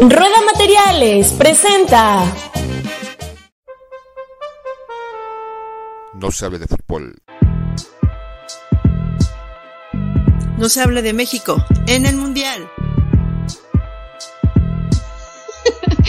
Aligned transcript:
Rueda 0.00 0.40
Materiales 0.46 1.32
presenta. 1.32 2.24
No 6.14 6.30
se 6.30 6.46
hable 6.46 6.58
de 6.58 6.66
fútbol. 6.66 7.22
No 10.56 10.68
se 10.68 10.80
hable 10.80 11.02
de 11.02 11.12
México 11.12 11.56
en 11.86 12.06
el 12.06 12.16
Mundial. 12.16 12.70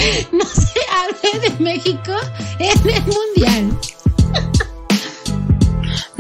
no 0.32 0.46
se 0.46 0.80
hable 0.90 1.50
de 1.50 1.64
México 1.64 2.14
en 2.60 2.90
el 2.90 3.04
Mundial. 3.04 3.80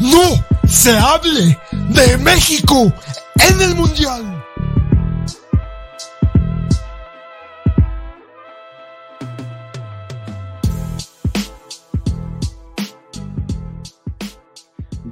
¡No 0.00 0.66
se 0.66 0.90
hable 0.90 1.58
de 1.90 2.16
México 2.18 2.92
en 3.36 3.60
el 3.60 3.74
Mundial! 3.76 4.42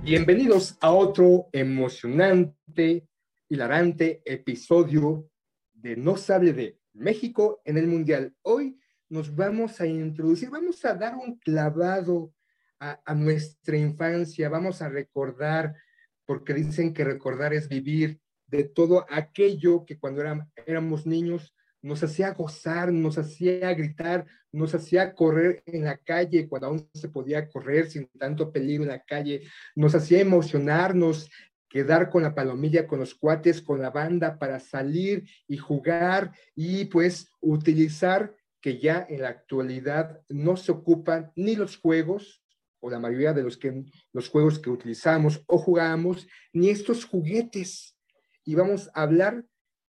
Bienvenidos 0.02 0.76
a 0.80 0.90
otro 0.92 1.48
emocionante, 1.52 3.06
hilarante 3.48 4.22
episodio 4.24 5.28
de 5.74 5.96
No 5.96 6.16
se 6.16 6.32
hable 6.32 6.52
de 6.54 6.80
México 6.94 7.60
en 7.66 7.76
el 7.76 7.86
Mundial. 7.86 8.34
Hoy 8.42 8.78
nos 9.10 9.34
vamos 9.36 9.78
a 9.80 9.86
introducir, 9.86 10.48
vamos 10.48 10.82
a 10.84 10.94
dar 10.94 11.16
un 11.16 11.38
clavado 11.38 12.32
a, 12.80 13.14
nuestra 13.14 13.76
infancia, 13.76 14.48
vamos 14.48 14.80
a 14.80 14.88
recordar, 14.88 15.76
porque 16.24 16.54
dicen 16.54 16.94
que 16.94 17.04
recordar 17.04 17.52
es 17.52 17.68
vivir 17.68 18.20
de 18.46 18.64
todo 18.64 19.06
aquello 19.10 19.84
que 19.84 19.98
cuando 19.98 20.22
éramos 20.66 21.06
niños 21.06 21.54
nos 21.82 22.02
hacía 22.02 22.32
gozar, 22.32 22.92
nos 22.92 23.16
hacía 23.18 23.72
gritar, 23.74 24.26
nos 24.52 24.74
hacía 24.74 25.14
correr 25.14 25.62
en 25.66 25.84
la 25.84 25.96
calle 25.96 26.48
cuando 26.48 26.68
aún 26.68 26.88
se 26.92 27.08
podía 27.08 27.48
correr 27.48 27.88
sin 27.88 28.08
tanto 28.18 28.52
peligro 28.52 28.84
en 28.84 28.90
la 28.90 29.04
calle, 29.04 29.42
nos 29.74 29.94
hacía 29.94 30.20
emocionarnos, 30.20 31.30
quedar 31.68 32.10
con 32.10 32.22
la 32.22 32.34
palomilla, 32.34 32.86
con 32.86 32.98
los 32.98 33.14
cuates, 33.14 33.62
con 33.62 33.80
la 33.80 33.90
banda 33.90 34.38
para 34.38 34.58
salir 34.58 35.24
y 35.46 35.56
jugar 35.56 36.32
y 36.54 36.86
pues 36.86 37.30
utilizar 37.40 38.34
que 38.60 38.78
ya 38.78 39.06
en 39.08 39.22
la 39.22 39.28
actualidad 39.28 40.20
no 40.28 40.56
se 40.56 40.72
ocupan 40.72 41.32
ni 41.34 41.56
los 41.56 41.78
juegos 41.78 42.39
o 42.80 42.90
la 42.90 42.98
mayoría 42.98 43.32
de 43.32 43.42
los, 43.42 43.56
que, 43.56 43.84
los 44.12 44.28
juegos 44.28 44.58
que 44.58 44.70
utilizamos 44.70 45.42
o 45.46 45.58
jugamos, 45.58 46.26
ni 46.52 46.70
estos 46.70 47.04
juguetes. 47.04 47.96
Y 48.44 48.54
vamos 48.54 48.90
a 48.94 49.02
hablar 49.02 49.44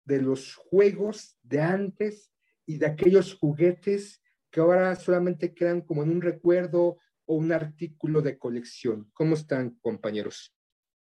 de 0.05 0.21
los 0.21 0.55
juegos 0.55 1.37
de 1.41 1.61
antes 1.61 2.31
y 2.65 2.77
de 2.77 2.85
aquellos 2.85 3.33
juguetes 3.35 4.21
que 4.51 4.59
ahora 4.59 4.95
solamente 4.95 5.53
quedan 5.53 5.81
como 5.81 6.03
en 6.03 6.11
un 6.11 6.21
recuerdo 6.21 6.97
o 7.25 7.35
un 7.35 7.51
artículo 7.51 8.21
de 8.21 8.37
colección. 8.37 9.09
¿Cómo 9.13 9.35
están, 9.35 9.71
compañeros? 9.81 10.53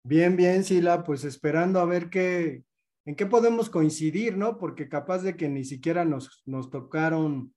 Bien, 0.03 0.35
bien, 0.35 0.63
Sila, 0.63 1.03
pues 1.03 1.25
esperando 1.25 1.79
a 1.79 1.85
ver 1.85 2.09
qué, 2.09 2.63
en 3.05 3.15
qué 3.15 3.25
podemos 3.25 3.69
coincidir, 3.69 4.37
¿no? 4.37 4.57
Porque 4.57 4.87
capaz 4.87 5.19
de 5.23 5.35
que 5.35 5.49
ni 5.49 5.63
siquiera 5.63 6.05
nos, 6.05 6.41
nos 6.45 6.69
tocaron 6.69 7.53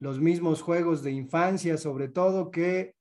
los 0.00 0.20
mismos 0.20 0.62
juegos 0.62 1.02
de 1.02 1.12
infancia, 1.12 1.76
sobre 1.76 2.08
todo 2.08 2.50
que 2.50 2.94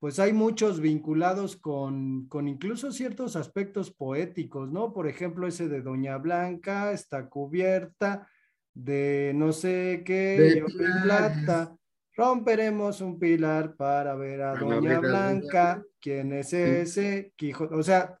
pues 0.00 0.18
hay 0.18 0.32
muchos 0.32 0.80
vinculados 0.80 1.56
con, 1.56 2.26
con 2.26 2.48
incluso 2.48 2.90
ciertos 2.90 3.36
aspectos 3.36 3.90
poéticos, 3.90 4.72
¿no? 4.72 4.94
Por 4.94 5.06
ejemplo, 5.06 5.46
ese 5.46 5.68
de 5.68 5.82
Doña 5.82 6.16
Blanca 6.16 6.90
está 6.92 7.28
cubierta 7.28 8.26
de 8.72 9.32
no 9.34 9.52
sé 9.52 10.02
qué, 10.06 10.64
De 10.64 10.64
plata. 11.02 11.76
Romperemos 12.16 13.02
un 13.02 13.18
pilar 13.18 13.76
para 13.76 14.14
ver 14.14 14.40
a 14.40 14.54
Doña 14.54 14.76
Doña 14.76 15.00
Blanca. 15.00 15.84
¿Quién 16.00 16.32
es 16.32 16.54
ese? 16.54 17.34
Quijote. 17.36 17.74
O 17.74 17.82
sea, 17.82 18.18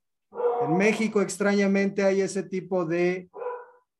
en 0.62 0.76
México 0.76 1.22
extrañamente 1.22 2.02
hay 2.02 2.20
ese 2.20 2.42
tipo 2.42 2.84
de 2.84 3.30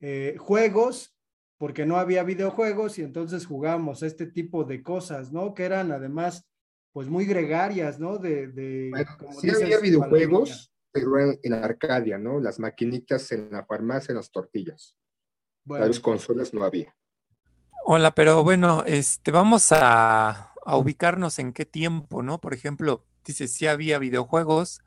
eh, 0.00 0.36
juegos 0.38 1.16
porque 1.56 1.86
no 1.86 1.96
había 1.96 2.24
videojuegos 2.24 2.98
y 2.98 3.02
entonces 3.02 3.46
jugábamos 3.46 4.02
este 4.02 4.26
tipo 4.26 4.64
de 4.64 4.82
cosas, 4.82 5.32
¿no? 5.32 5.54
Que 5.54 5.64
eran 5.64 5.92
además 5.92 6.49
pues 6.92 7.08
muy 7.08 7.24
gregarias, 7.24 7.98
¿no? 7.98 8.18
De, 8.18 8.48
de 8.48 8.88
Bueno, 8.90 9.10
como 9.18 9.40
sí 9.40 9.46
dices, 9.46 9.62
había 9.62 9.78
videojuegos, 9.78 10.72
pero 10.92 11.18
en, 11.18 11.38
en 11.42 11.54
Arcadia, 11.54 12.18
¿no? 12.18 12.40
Las 12.40 12.58
maquinitas 12.58 13.30
en 13.32 13.50
la 13.50 13.64
farmacia, 13.64 14.12
en 14.12 14.16
las 14.16 14.30
tortillas. 14.30 14.96
Bueno, 15.64 15.86
Las 15.86 16.00
consolas 16.00 16.52
no 16.52 16.64
había. 16.64 16.94
Hola, 17.84 18.14
pero 18.14 18.42
bueno, 18.42 18.84
este, 18.86 19.30
vamos 19.30 19.72
a, 19.72 20.52
a 20.64 20.76
ubicarnos 20.76 21.38
en 21.38 21.52
qué 21.52 21.64
tiempo, 21.64 22.22
¿no? 22.22 22.40
Por 22.40 22.54
ejemplo, 22.54 23.04
dice, 23.24 23.48
sí 23.48 23.66
había 23.66 23.98
videojuegos, 23.98 24.82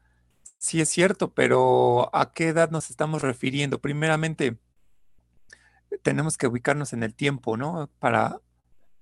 sí 0.57 0.81
es 0.81 0.89
cierto, 0.89 1.33
pero 1.33 2.09
¿a 2.15 2.33
qué 2.33 2.49
edad 2.49 2.69
nos 2.69 2.89
estamos 2.89 3.21
refiriendo? 3.21 3.79
Primeramente, 3.79 4.57
tenemos 6.01 6.37
que 6.37 6.47
ubicarnos 6.47 6.93
en 6.93 7.03
el 7.03 7.13
tiempo, 7.13 7.57
¿no? 7.57 7.89
Para 7.99 8.41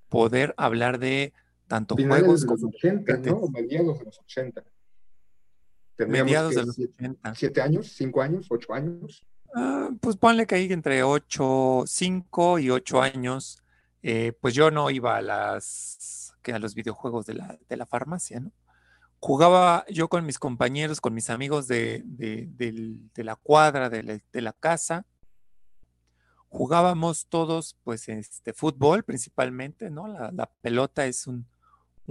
poder 0.10 0.54
hablar 0.58 1.00
de 1.00 1.34
tanto 1.72 1.96
Finales 1.96 2.24
juegos 2.26 2.42
de 2.42 2.48
los 2.48 2.60
como 2.60 2.68
80, 2.74 3.18
¿no? 3.18 3.48
Mediados 3.48 4.00
de 4.00 4.04
los 4.06 4.20
80. 4.20 4.64
Tendríamos 5.96 6.26
mediados 6.26 6.54
de 6.56 6.66
los 6.66 6.76
siete, 6.76 6.94
80. 7.06 7.36
siete 7.36 7.62
años, 7.62 7.88
cinco 7.96 8.22
años, 8.22 8.48
ocho 8.50 8.74
años. 8.74 9.26
Ah, 9.56 9.90
pues 10.02 10.18
ponle 10.18 10.46
que 10.46 10.56
ahí 10.56 10.74
entre 10.74 11.04
8, 11.04 11.84
5 11.88 12.60
y 12.60 12.70
8 12.72 13.02
años, 13.02 13.64
eh, 14.04 14.34
pues 14.42 14.54
yo 14.54 14.70
no 14.70 14.90
iba 14.90 15.16
a 15.16 15.22
las 15.22 16.34
que 16.42 16.52
a 16.52 16.60
los 16.60 16.76
videojuegos 16.76 17.26
de 17.26 17.36
la, 17.36 17.58
de 17.70 17.78
la 17.78 17.86
farmacia, 17.86 18.42
¿no? 18.42 18.52
Jugaba 19.22 19.86
yo 19.88 20.10
con 20.10 20.26
mis 20.26 20.40
compañeros, 20.40 21.00
con 21.00 21.14
mis 21.14 21.30
amigos 21.30 21.68
de, 21.70 22.04
de- 22.06 23.24
la 23.24 23.38
cuadra, 23.38 23.90
de 23.90 24.04
la, 24.04 24.20
de 24.34 24.42
la 24.42 24.52
casa. 24.52 25.06
Jugábamos 26.50 27.28
todos, 27.28 27.78
pues, 27.86 28.10
este 28.10 28.52
fútbol 28.52 29.04
principalmente, 29.04 29.90
¿no? 29.90 30.08
La, 30.08 30.32
la 30.34 30.48
pelota 30.62 31.06
es 31.06 31.28
un, 31.28 31.46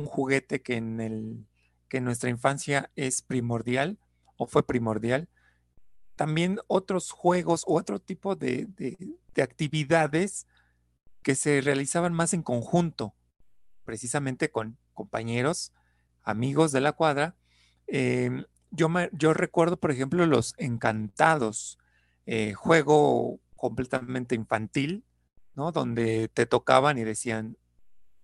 un 0.00 0.06
juguete 0.06 0.62
que 0.62 0.76
en 0.76 1.00
el, 1.00 1.46
que 1.88 2.00
nuestra 2.00 2.30
infancia 2.30 2.90
es 2.96 3.22
primordial 3.22 3.98
o 4.36 4.46
fue 4.46 4.66
primordial 4.66 5.28
también 6.16 6.58
otros 6.66 7.12
juegos 7.12 7.64
o 7.66 7.78
otro 7.78 7.98
tipo 7.98 8.36
de, 8.36 8.66
de- 8.76 9.16
de 9.34 9.42
actividades 9.42 10.46
que 11.22 11.34
se 11.34 11.62
realizaban 11.62 12.12
más 12.12 12.34
en 12.34 12.42
conjunto, 12.42 13.14
precisamente 13.84 14.50
con 14.50 14.76
compañeros, 14.92 15.72
amigos 16.22 16.72
de 16.72 16.82
la 16.82 16.92
cuadra. 16.92 17.36
Em, 17.86 18.44
yo, 18.70 18.90
me- 18.90 19.08
yo 19.12 19.32
recuerdo, 19.32 19.78
por 19.78 19.92
ejemplo, 19.92 20.26
los 20.26 20.54
encantados, 20.58 21.78
eh, 22.26 22.52
juego 22.52 23.40
completamente 23.56 24.34
infantil, 24.34 25.04
¿no? 25.54 25.72
Donde 25.72 26.28
te 26.28 26.44
tocaban 26.44 26.98
y 26.98 27.04
decían, 27.04 27.56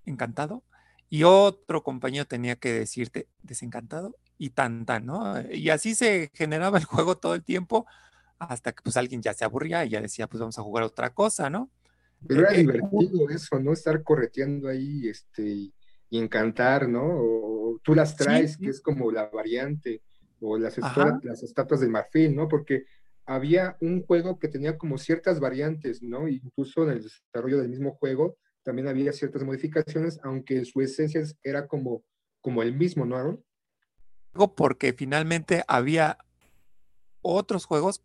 encantado, 0.04 0.64
y 1.08 1.23
otro 1.23 1.82
compañero 1.82 2.25
tenía 2.25 2.56
que 2.56 2.73
decirte, 2.73 3.29
desencantado, 3.43 4.17
y 4.38 4.50
tan, 4.50 4.85
tan, 4.85 5.06
¿no? 5.06 5.41
Y 5.50 5.70
así 5.70 5.94
se 5.94 6.31
generaba 6.35 6.79
el 6.79 6.85
juego 6.85 7.17
todo 7.17 7.35
el 7.35 7.44
tiempo 7.44 7.87
hasta 8.38 8.73
que 8.73 8.82
pues 8.82 8.97
alguien 8.97 9.23
ya 9.23 9.32
se 9.32 9.44
aburría 9.44 9.85
y 9.85 9.91
ya 9.91 10.00
decía, 10.00 10.26
pues 10.26 10.41
vamos 10.41 10.58
a 10.58 10.62
jugar 10.62 10.85
otra 10.85 11.11
cosa, 11.14 11.49
¿no? 11.49 11.70
Pero 12.26 12.41
era 12.41 12.50
Eh, 12.50 12.56
eh, 12.56 12.58
divertido 12.58 13.31
eso, 13.31 13.58
¿no? 13.58 13.73
Estar 13.73 14.03
correteando 14.03 14.69
ahí, 14.69 15.08
este, 15.08 15.43
y 15.43 15.73
encantar, 16.11 16.88
¿no? 16.88 17.05
O 17.05 17.81
tú 17.82 17.94
las 17.94 18.17
traes, 18.17 18.55
sí. 18.55 18.64
que 18.64 18.70
es 18.70 18.81
como 18.81 19.11
la 19.11 19.29
variante, 19.29 20.03
o 20.41 20.58
las, 20.58 20.76
las 21.23 21.43
estatuas 21.43 21.81
del 21.81 21.91
marfil, 21.91 22.35
¿no? 22.35 22.47
Porque 22.47 22.85
había 23.25 23.76
un 23.81 24.03
juego 24.05 24.38
que 24.38 24.49
tenía 24.49 24.76
como 24.76 24.99
ciertas 24.99 25.41
variantes, 25.41 26.03
¿no? 26.03 26.29
Incluso 26.29 26.85
en 26.85 26.91
el 26.91 27.03
desarrollo 27.03 27.58
del 27.58 27.70
mismo 27.70 27.93
juego 27.93 28.37
también 28.67 28.89
había 28.89 29.13
ciertas 29.13 29.45
modificaciones, 29.45 30.19
aunque 30.25 30.65
su 30.65 30.81
esencia 30.81 31.23
era 31.45 31.69
como, 31.69 32.03
como 32.41 32.65
el 32.65 32.75
mismo, 32.75 33.07
¿no, 33.07 33.17
Aaron? 33.17 33.45
porque 34.57 34.93
finalmente 34.93 35.65
había 35.69 36.19
otros 37.23 37.65
juegos, 37.65 38.03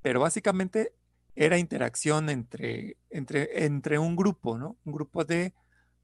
pero 0.00 0.18
básicamente 0.18 0.94
era 1.36 1.58
interacción 1.58 2.30
entre, 2.30 2.96
entre, 3.10 3.66
entre 3.66 3.98
un 3.98 4.16
grupo, 4.16 4.56
¿no? 4.56 4.78
Un 4.84 4.92
grupo 4.94 5.24
de 5.24 5.52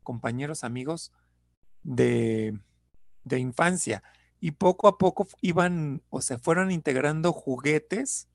compañeros, 0.02 0.62
amigos 0.62 1.10
de, 1.82 2.56
de 3.24 3.38
infancia. 3.38 4.04
Y 4.40 4.52
poco 4.52 4.88
a 4.88 4.98
poco 4.98 5.26
iban 5.40 6.02
o 6.10 6.20
se 6.20 6.36
fueron 6.36 6.70
integrando 6.70 7.32
juguetes, 7.32 8.28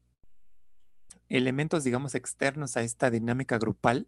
elementos, 1.30 1.84
digamos, 1.84 2.16
externos 2.16 2.76
a 2.76 2.82
esta 2.82 3.12
dinámica 3.12 3.60
grupal, 3.60 4.08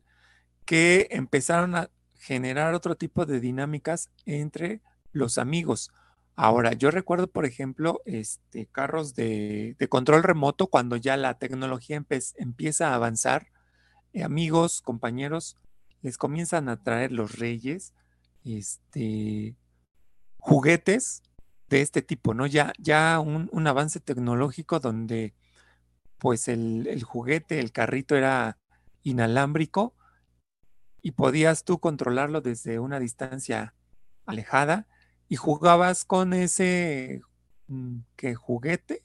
que 0.65 1.07
empezaron 1.11 1.75
a 1.75 1.89
generar 2.15 2.73
otro 2.73 2.95
tipo 2.95 3.25
de 3.25 3.39
dinámicas 3.39 4.09
entre 4.25 4.81
los 5.11 5.37
amigos. 5.37 5.91
Ahora, 6.35 6.73
yo 6.73 6.89
recuerdo, 6.89 7.27
por 7.27 7.45
ejemplo, 7.45 8.01
este, 8.05 8.65
carros 8.65 9.13
de, 9.13 9.75
control 9.89 10.23
remoto 10.23 10.67
cuando 10.67 10.95
ya 10.95 11.15
la 11.17 11.37
tecnología 11.37 12.03
empieza 12.37 12.89
a 12.89 12.95
avanzar. 12.95 13.47
Eh, 14.13 14.23
amigos, 14.23 14.81
compañeros, 14.81 15.57
les 16.01 16.17
comienzan 16.17 16.69
a 16.69 16.81
traer 16.81 17.11
los 17.11 17.37
reyes 17.37 17.93
este, 18.43 19.55
juguetes 20.37 21.23
de 21.69 21.81
este 21.81 22.01
tipo, 22.01 22.33
¿no? 22.33 22.45
Ya, 22.45 22.73
ya 22.77 23.19
un, 23.19 23.67
avance 23.67 23.99
tecnológico 23.99 24.79
donde 24.79 25.33
pues 26.17 26.47
el, 26.47 27.03
juguete, 27.03 27.59
el 27.59 27.71
carrito 27.71 28.15
era 28.15 28.57
inalámbrico 29.03 29.95
y 31.03 31.11
podías 31.11 31.65
tú 31.65 31.79
controlarlo 31.79 32.41
desde 32.41 32.79
una 32.79 32.99
distancia 32.99 33.75
alejada 34.25 34.87
y 35.27 35.35
jugabas 35.35 36.05
con 36.05 36.33
ese 36.33 37.21
mm, 37.67 37.97
que 38.15 38.33
juguete 38.33 39.03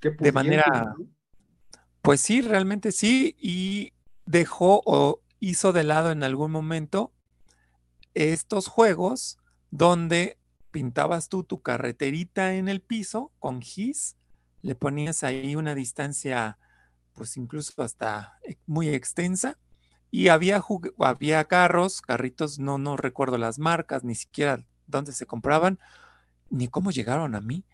de 0.00 0.32
manera 0.32 0.94
pues 2.00 2.22
sí 2.22 2.40
realmente 2.40 2.90
sí 2.90 3.36
y 3.38 3.92
dejó 4.24 4.82
o 4.86 5.20
hizo 5.40 5.74
de 5.74 5.84
lado 5.84 6.10
en 6.10 6.22
algún 6.22 6.50
momento 6.50 7.12
estos 8.14 8.66
juegos 8.66 9.38
donde 9.70 10.38
pintabas 10.70 11.28
tú 11.28 11.44
tu 11.44 11.60
carreterita 11.60 12.54
en 12.54 12.68
el 12.68 12.80
piso 12.80 13.30
con 13.38 13.60
gis 13.60 14.16
le 14.62 14.74
ponías 14.74 15.22
ahí 15.22 15.54
una 15.54 15.74
distancia 15.74 16.58
pues 17.12 17.36
incluso 17.36 17.82
hasta 17.82 18.38
e, 18.42 18.56
muy 18.64 18.88
extensa 18.88 19.58
y 20.14 20.28
había, 20.28 20.62
había 20.98 21.44
carros, 21.46 22.02
carritos, 22.02 22.58
no, 22.58 22.76
no 22.76 22.98
recuerdo 22.98 23.38
las 23.38 23.58
marcas, 23.58 24.04
ni 24.04 24.14
siquiera 24.14 24.62
dónde 24.86 25.12
se 25.12 25.24
compraban, 25.24 25.78
ni 26.50 26.68
cómo 26.68 26.90
llegaron 26.90 27.34
a 27.34 27.40
mí. 27.40 27.64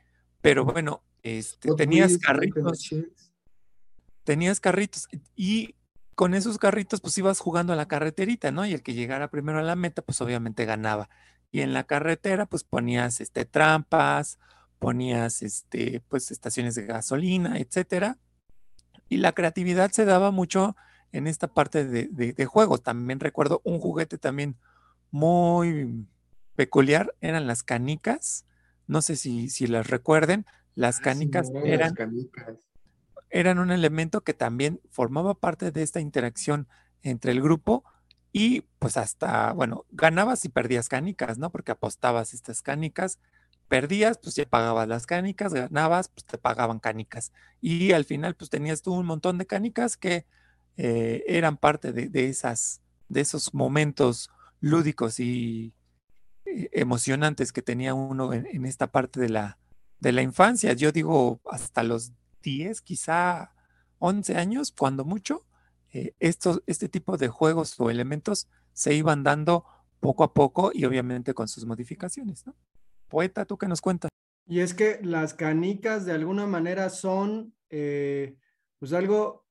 Pero 0.41 0.65
bueno, 0.65 1.03
este, 1.25 1.75
tenías 1.75 2.17
carritos. 2.17 2.95
Tenías 4.23 4.61
carritos 4.61 5.09
y 5.35 5.75
con 6.15 6.33
esos 6.33 6.59
carritos 6.59 7.01
pues 7.01 7.19
ibas 7.19 7.41
jugando 7.41 7.73
a 7.73 7.77
la 7.77 7.89
carreterita, 7.89 8.53
¿no? 8.53 8.65
Y 8.65 8.73
el 8.73 8.85
que 8.85 8.95
llegara 8.95 9.31
primero 9.31 9.59
a 9.59 9.63
la 9.63 9.75
meta 9.75 10.03
pues 10.03 10.21
obviamente 10.21 10.65
ganaba. 10.65 11.11
Y 11.51 11.63
en 11.63 11.73
la 11.73 11.85
carretera 11.85 12.47
pues 12.47 12.63
ponías 12.63 13.21
este, 13.21 13.47
trampas, 13.47 14.39
ponías 14.79 15.43
este, 15.43 16.05
pues 16.09 16.31
estaciones 16.31 16.77
de 16.77 16.87
gasolina, 16.87 17.59
etcétera. 17.59 18.17
Y 19.09 19.17
la 19.17 19.33
creatividad 19.33 19.91
se 19.91 20.05
daba 20.05 20.31
mucho 20.31 20.77
en 21.13 21.27
esta 21.27 21.49
parte 21.49 21.85
de, 21.85 22.07
de 22.09 22.47
juegos. 22.47 22.83
También 22.83 23.21
recuerdo 23.21 23.61
un 23.65 23.79
juguete 23.79 24.19
también 24.19 24.57
muy 25.11 26.07
peculiar 26.59 27.15
eran 27.21 27.47
las 27.47 27.63
canicas. 27.63 28.45
No 28.89 29.01
sé 29.01 29.15
si, 29.15 29.49
si 29.49 29.69
las 29.69 29.87
recuerden. 29.87 30.45
Las 30.75 30.99
ah, 30.99 31.03
canicas 31.03 31.53
eran, 31.65 31.95
eran 33.31 33.59
un 33.61 33.71
elemento 33.71 34.23
que 34.23 34.35
también 34.35 34.81
formaba 34.91 35.35
parte 35.35 35.71
de 35.71 35.85
esta 35.85 36.01
interacción 36.01 36.67
entre 37.03 37.31
el 37.31 37.41
grupo 37.41 37.85
y 38.33 38.63
pues 38.81 38.97
hasta, 38.97 39.53
bueno, 39.53 39.87
ganabas 39.91 40.45
y 40.45 40.49
perdías 40.49 40.89
canicas, 40.89 41.39
¿no? 41.39 41.51
Porque 41.51 41.73
apostabas 41.73 42.35
estas 42.35 42.61
canicas, 42.61 43.21
perdías, 43.69 44.19
pues 44.19 44.35
ya 44.35 44.45
pagabas 44.45 44.89
las 44.89 45.07
canicas, 45.07 45.55
ganabas, 45.55 46.09
pues 46.09 46.25
te 46.25 46.39
pagaban 46.39 46.81
canicas. 46.81 47.33
Y 47.61 47.93
al 47.93 48.05
final, 48.05 48.35
pues 48.35 48.51
tenías 48.51 48.83
tú 48.83 48.95
un 48.95 49.07
montón 49.07 49.39
de 49.39 49.47
canicas 49.47 49.97
que 49.97 50.27
eh, 50.81 51.25
eran 51.27 51.57
parte 51.57 51.93
de, 51.93 52.09
de, 52.09 52.29
esas, 52.29 52.83
de 53.09 53.21
esos 53.21 53.53
momentos 53.53 54.31
lúdicos 54.61 55.19
y, 55.19 55.75
eh, 56.45 56.71
emocionantes 56.73 57.53
que 57.53 57.63
tenía 57.63 57.95
uno 57.95 58.33
en, 58.33 58.65
esta 58.65 58.87
parte 58.87 59.19
de 59.19 59.29
la, 59.29 59.59
de 59.99 60.13
la 60.13 60.23
infancia. 60.23 60.73
Yo 60.75 60.93
digo 60.93 61.41
hasta 61.51 61.83
los 61.83 62.13
10, 62.43 62.81
quizá 62.83 63.53
11 63.99 64.37
años, 64.37 64.71
cuando 64.71 65.05
mucho, 65.05 65.45
eh, 65.93 66.15
este 66.21 66.89
tipo 66.89 67.17
de 67.17 67.27
juegos 67.27 67.75
o 67.81 67.91
elementos 67.91 68.47
se 68.73 68.95
iban 68.95 69.25
dando 69.25 69.65
poco 69.99 70.23
a 70.23 70.33
poco 70.33 70.71
y 70.73 70.85
obviamente 70.85 71.35
con 71.35 71.49
sus 71.49 71.67
modificaciones. 71.67 72.47
¿no? 72.47 72.55
Poeta, 73.09 73.47
¿tú 73.47 73.59
qué 73.59 73.67
nos 73.67 73.81
cuentas? 73.81 74.11
Y 74.47 74.61
es 74.61 74.75
que 74.75 75.01
las 75.03 75.35
canicas 75.35 76.07
de 76.07 76.13
alguna 76.13 76.47
manera 76.47 76.89
son 76.89 77.53
pues 77.69 78.93
algo 78.93 79.48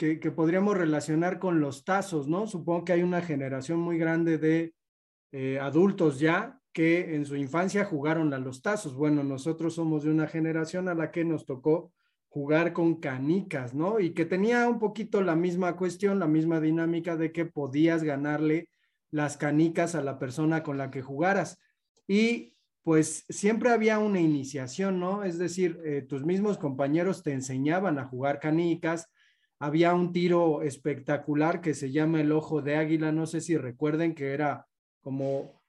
que, 0.00 0.30
podríamos 0.30 0.78
relacionar 0.78 1.38
con 1.38 1.60
los 1.60 1.84
tazos, 1.84 2.26
¿no? 2.26 2.46
Supongo 2.46 2.86
que 2.86 2.94
hay 2.94 3.02
una 3.02 3.20
generación 3.20 3.80
muy 3.80 3.98
grande 3.98 4.38
de 4.38 4.74
eh, 5.30 5.58
adultos 5.60 6.18
ya 6.18 6.58
que 6.72 7.14
en 7.14 7.26
su 7.26 7.36
infancia 7.36 7.84
jugaron 7.84 8.32
a 8.32 8.38
los 8.38 8.62
tazos. 8.62 8.94
Bueno, 8.94 9.22
nosotros 9.22 9.74
somos 9.74 10.04
de 10.04 10.10
una 10.10 10.26
generación 10.26 10.88
a 10.88 10.94
la 10.94 11.10
que 11.10 11.24
nos 11.24 11.44
tocó 11.44 11.92
jugar 12.30 12.72
con 12.72 12.94
canicas, 12.94 13.74
¿no? 13.74 14.00
Y 14.00 14.14
que 14.14 14.24
tenía 14.24 14.66
un 14.68 14.78
poquito 14.78 15.20
la 15.20 15.36
misma 15.36 15.76
cuestión, 15.76 16.18
la 16.18 16.28
misma 16.28 16.60
dinámica 16.60 17.16
de 17.16 17.30
que 17.30 17.44
podías 17.44 18.02
ganarle 18.02 18.70
las 19.10 19.36
canicas 19.36 19.94
a 19.94 20.00
la 20.00 20.18
persona 20.18 20.62
con 20.62 20.78
la 20.78 20.90
que 20.90 21.02
jugaras. 21.02 21.58
Y 22.06 22.54
pues 22.84 23.26
siempre 23.28 23.68
había 23.70 23.98
una 23.98 24.20
iniciación, 24.20 24.98
¿no? 24.98 25.24
Es 25.24 25.36
decir, 25.36 25.78
eh, 25.84 26.00
tus 26.08 26.24
mismos 26.24 26.56
compañeros 26.56 27.22
te 27.22 27.32
enseñaban 27.32 27.98
a 27.98 28.06
jugar 28.06 28.40
canicas. 28.40 29.10
Había 29.60 29.94
un 29.94 30.12
tiro 30.12 30.62
espectacular 30.62 31.60
que 31.60 31.74
se 31.74 31.92
llama 31.92 32.20
el 32.20 32.32
ojo 32.32 32.62
de 32.62 32.76
águila, 32.76 33.12
no 33.12 33.26
sé 33.26 33.40
si 33.40 33.56
recuerden 33.56 34.14
que 34.14 34.32
era 34.32 34.66
como 35.02 35.60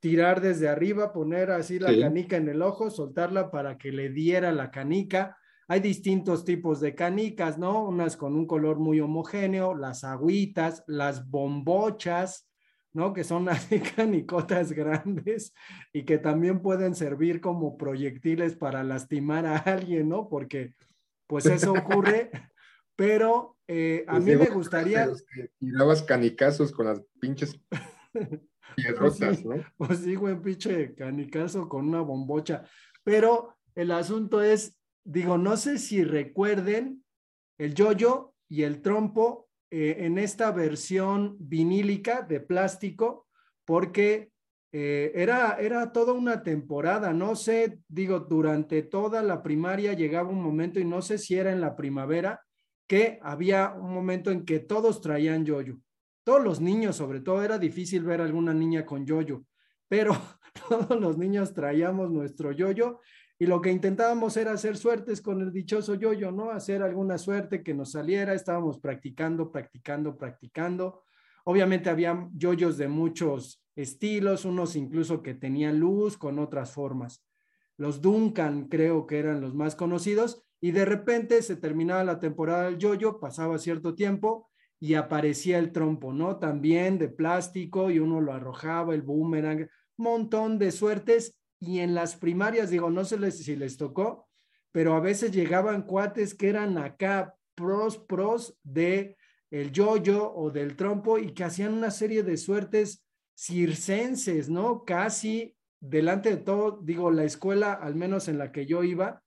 tirar 0.00 0.40
desde 0.40 0.68
arriba, 0.68 1.12
poner 1.12 1.50
así 1.50 1.78
la 1.78 1.96
canica 1.98 2.36
en 2.36 2.48
el 2.48 2.62
ojo, 2.62 2.90
soltarla 2.90 3.50
para 3.50 3.76
que 3.76 3.92
le 3.92 4.10
diera 4.10 4.52
la 4.52 4.70
canica. 4.70 5.36
Hay 5.66 5.80
distintos 5.80 6.44
tipos 6.44 6.80
de 6.80 6.94
canicas, 6.94 7.58
¿no? 7.58 7.84
Unas 7.84 8.16
con 8.16 8.34
un 8.34 8.46
color 8.46 8.78
muy 8.78 9.00
homogéneo, 9.00 9.74
las 9.74 10.04
agüitas, 10.04 10.82
las 10.86 11.28
bombochas, 11.28 12.48
¿no? 12.92 13.12
Que 13.12 13.24
son 13.24 13.48
así 13.48 13.80
canicotas 13.80 14.72
grandes 14.72 15.52
y 15.92 16.04
que 16.04 16.18
también 16.18 16.62
pueden 16.62 16.94
servir 16.94 17.40
como 17.40 17.76
proyectiles 17.76 18.56
para 18.56 18.82
lastimar 18.84 19.46
a 19.46 19.58
alguien, 19.58 20.08
¿no? 20.08 20.28
Porque 20.28 20.72
pues 21.26 21.44
eso 21.46 21.72
ocurre, 21.72 22.30
pero 22.98 23.56
eh, 23.68 24.04
a 24.08 24.14
pues 24.14 24.24
mí 24.24 24.34
me 24.34 24.46
gustaría... 24.46 25.08
Tirabas 25.60 26.02
canicazos 26.02 26.72
con 26.72 26.86
las 26.86 27.00
pinches 27.20 27.56
Pues, 28.98 29.18
pues 29.76 29.98
sí, 30.00 30.14
güey, 30.14 30.40
pinche 30.40 30.94
canicazo 30.94 31.68
con 31.68 31.88
una 31.88 32.00
bombocha. 32.00 32.64
Pero 33.02 33.56
el 33.74 33.92
asunto 33.92 34.42
es, 34.42 34.76
digo, 35.04 35.38
no 35.38 35.56
sé 35.56 35.78
si 35.78 36.04
recuerden 36.04 37.04
el 37.58 37.74
yoyo 37.74 38.34
y 38.48 38.62
el 38.62 38.82
trompo 38.82 39.48
eh, 39.70 39.96
en 40.00 40.18
esta 40.18 40.50
versión 40.52 41.36
vinílica 41.40 42.22
de 42.22 42.40
plástico, 42.40 43.26
porque 43.64 44.30
eh, 44.72 45.12
era, 45.14 45.56
era 45.60 45.92
toda 45.92 46.12
una 46.12 46.42
temporada, 46.42 47.12
no 47.12 47.36
sé, 47.36 47.80
digo, 47.88 48.20
durante 48.20 48.82
toda 48.82 49.22
la 49.22 49.42
primaria 49.42 49.94
llegaba 49.94 50.28
un 50.28 50.42
momento, 50.42 50.78
y 50.78 50.84
no 50.84 51.00
sé 51.02 51.18
si 51.18 51.36
era 51.36 51.50
en 51.52 51.60
la 51.60 51.74
primavera, 51.74 52.42
que 52.88 53.20
había 53.22 53.72
un 53.72 53.94
momento 53.94 54.32
en 54.32 54.44
que 54.44 54.58
todos 54.58 55.00
traían 55.00 55.44
yoyo 55.44 55.78
todos 56.28 56.44
los 56.44 56.60
niños, 56.60 56.96
sobre 56.96 57.20
todo, 57.20 57.42
era 57.42 57.58
difícil 57.58 58.04
ver 58.04 58.20
alguna 58.20 58.52
niña 58.52 58.84
con 58.84 59.06
yoyo, 59.06 59.46
pero 59.88 60.12
todos 60.68 61.00
los 61.00 61.16
niños 61.16 61.54
traíamos 61.54 62.10
nuestro 62.10 62.52
yoyo 62.52 63.00
y 63.38 63.46
lo 63.46 63.62
que 63.62 63.70
intentábamos 63.70 64.36
era 64.36 64.52
hacer 64.52 64.76
suertes 64.76 65.22
con 65.22 65.40
el 65.40 65.50
dichoso 65.50 65.94
yoyo, 65.94 66.30
¿no? 66.30 66.50
Hacer 66.50 66.82
alguna 66.82 67.16
suerte 67.16 67.62
que 67.62 67.72
nos 67.72 67.92
saliera, 67.92 68.34
estábamos 68.34 68.78
practicando, 68.78 69.50
practicando, 69.50 70.18
practicando. 70.18 71.02
Obviamente 71.44 71.88
había 71.88 72.28
yoyos 72.34 72.76
de 72.76 72.88
muchos 72.88 73.64
estilos, 73.74 74.44
unos 74.44 74.76
incluso 74.76 75.22
que 75.22 75.32
tenían 75.32 75.80
luz 75.80 76.18
con 76.18 76.38
otras 76.38 76.72
formas. 76.72 77.24
Los 77.78 78.02
Duncan 78.02 78.68
creo 78.68 79.06
que 79.06 79.18
eran 79.18 79.40
los 79.40 79.54
más 79.54 79.74
conocidos 79.76 80.44
y 80.60 80.72
de 80.72 80.84
repente 80.84 81.42
se 81.42 81.56
terminaba 81.56 82.04
la 82.04 82.18
temporada 82.18 82.64
del 82.64 82.78
yoyo, 82.78 83.20
pasaba 83.20 83.58
cierto 83.58 83.94
tiempo 83.94 84.50
y 84.80 84.94
aparecía 84.94 85.58
el 85.58 85.72
trompo, 85.72 86.12
¿no? 86.12 86.38
También 86.38 86.98
de 86.98 87.08
plástico 87.08 87.90
y 87.90 87.98
uno 87.98 88.20
lo 88.20 88.32
arrojaba, 88.32 88.94
el 88.94 89.02
boomerang, 89.02 89.68
montón 89.96 90.58
de 90.58 90.70
suertes 90.70 91.36
y 91.60 91.80
en 91.80 91.94
las 91.94 92.16
primarias, 92.16 92.70
digo, 92.70 92.90
no 92.90 93.04
sé 93.04 93.30
si 93.32 93.56
les 93.56 93.76
tocó, 93.76 94.28
pero 94.72 94.94
a 94.94 95.00
veces 95.00 95.32
llegaban 95.32 95.82
cuates 95.82 96.34
que 96.34 96.48
eran 96.48 96.78
acá 96.78 97.34
pros, 97.54 97.98
pros 97.98 98.56
de 98.62 99.16
el 99.50 99.72
yoyo 99.72 100.32
o 100.32 100.50
del 100.50 100.76
trompo 100.76 101.18
y 101.18 101.32
que 101.32 101.44
hacían 101.44 101.72
una 101.72 101.90
serie 101.90 102.22
de 102.22 102.36
suertes 102.36 103.04
circenses, 103.34 104.48
¿no? 104.48 104.84
Casi 104.84 105.56
delante 105.80 106.30
de 106.30 106.36
todo, 106.38 106.80
digo, 106.82 107.10
la 107.10 107.24
escuela, 107.24 107.72
al 107.72 107.94
menos 107.94 108.28
en 108.28 108.38
la 108.38 108.52
que 108.52 108.66
yo 108.66 108.84
iba, 108.84 109.22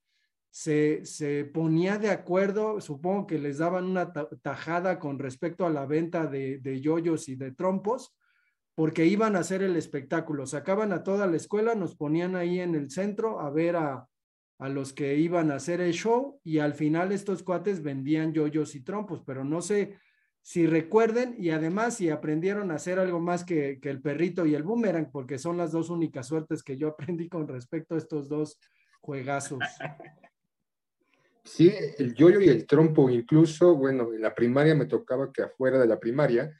se, 0.51 1.05
se 1.05 1.45
ponía 1.45 1.97
de 1.97 2.09
acuerdo, 2.09 2.81
supongo 2.81 3.25
que 3.25 3.39
les 3.39 3.57
daban 3.59 3.85
una 3.85 4.11
tajada 4.41 4.99
con 4.99 5.17
respecto 5.17 5.65
a 5.65 5.69
la 5.69 5.85
venta 5.85 6.27
de, 6.27 6.59
de 6.59 6.81
yoyos 6.81 7.29
y 7.29 7.35
de 7.35 7.53
trompos, 7.53 8.13
porque 8.75 9.05
iban 9.05 9.35
a 9.35 9.39
hacer 9.39 9.63
el 9.63 9.77
espectáculo. 9.77 10.45
Sacaban 10.45 10.91
a 10.91 11.03
toda 11.03 11.25
la 11.27 11.37
escuela, 11.37 11.73
nos 11.73 11.95
ponían 11.95 12.35
ahí 12.35 12.59
en 12.59 12.75
el 12.75 12.91
centro 12.91 13.39
a 13.39 13.49
ver 13.49 13.77
a, 13.77 14.07
a 14.59 14.69
los 14.69 14.91
que 14.91 15.15
iban 15.15 15.51
a 15.51 15.55
hacer 15.55 15.79
el 15.79 15.93
show 15.93 16.39
y 16.43 16.59
al 16.59 16.73
final 16.73 17.11
estos 17.11 17.43
cuates 17.43 17.81
vendían 17.81 18.33
yoyos 18.33 18.75
y 18.75 18.83
trompos, 18.83 19.23
pero 19.25 19.45
no 19.45 19.61
sé 19.61 19.97
si 20.41 20.67
recuerden 20.67 21.33
y 21.37 21.51
además 21.51 21.95
si 21.95 22.09
aprendieron 22.09 22.71
a 22.71 22.75
hacer 22.75 22.99
algo 22.99 23.19
más 23.19 23.43
que, 23.45 23.79
que, 23.81 23.89
el 23.89 24.01
perrito 24.01 24.45
y 24.45 24.53
el 24.53 24.63
boomerang, 24.63 25.11
porque 25.11 25.37
son 25.37 25.57
las 25.57 25.71
dos 25.71 25.89
únicas 25.89 26.27
suertes 26.27 26.61
que 26.61 26.77
yo 26.77 26.87
aprendí 26.89 27.29
con 27.29 27.47
respecto 27.47 27.95
a 27.95 27.97
estos 27.97 28.27
dos 28.27 28.59
juegazos. 28.99 29.59
Sí, 31.43 31.73
el 31.97 32.13
yoyo 32.13 32.39
y 32.39 32.49
el 32.49 32.65
trompo, 32.67 33.09
incluso, 33.09 33.75
bueno, 33.75 34.13
en 34.13 34.21
la 34.21 34.35
primaria 34.35 34.75
me 34.75 34.85
tocaba 34.85 35.31
que 35.31 35.41
afuera 35.41 35.79
de 35.79 35.87
la 35.87 35.99
primaria, 35.99 36.55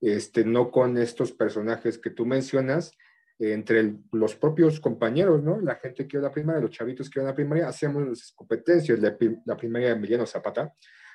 este, 0.00 0.44
no 0.44 0.70
con 0.70 0.98
estos 0.98 1.32
personajes 1.32 1.98
que 1.98 2.10
tú 2.10 2.26
mencionas, 2.26 2.92
entre 3.38 3.94
los 4.12 4.34
propios 4.34 4.80
compañeros, 4.80 5.42
¿no? 5.42 5.60
La 5.60 5.74
gente 5.76 6.06
que 6.06 6.16
iba 6.16 6.26
a 6.26 6.30
la 6.30 6.34
primaria, 6.34 6.62
los 6.62 6.70
chavitos 6.70 7.10
que 7.10 7.18
iban 7.18 7.28
a 7.28 7.32
la 7.32 7.36
primaria, 7.36 7.68
hacíamos 7.68 8.06
las 8.06 8.32
competencias, 8.32 8.98
la, 8.98 9.16
la 9.44 9.56
primaria 9.56 9.88
de 9.88 9.94
Emiliano 9.94 10.26
Zapata, 10.26 10.72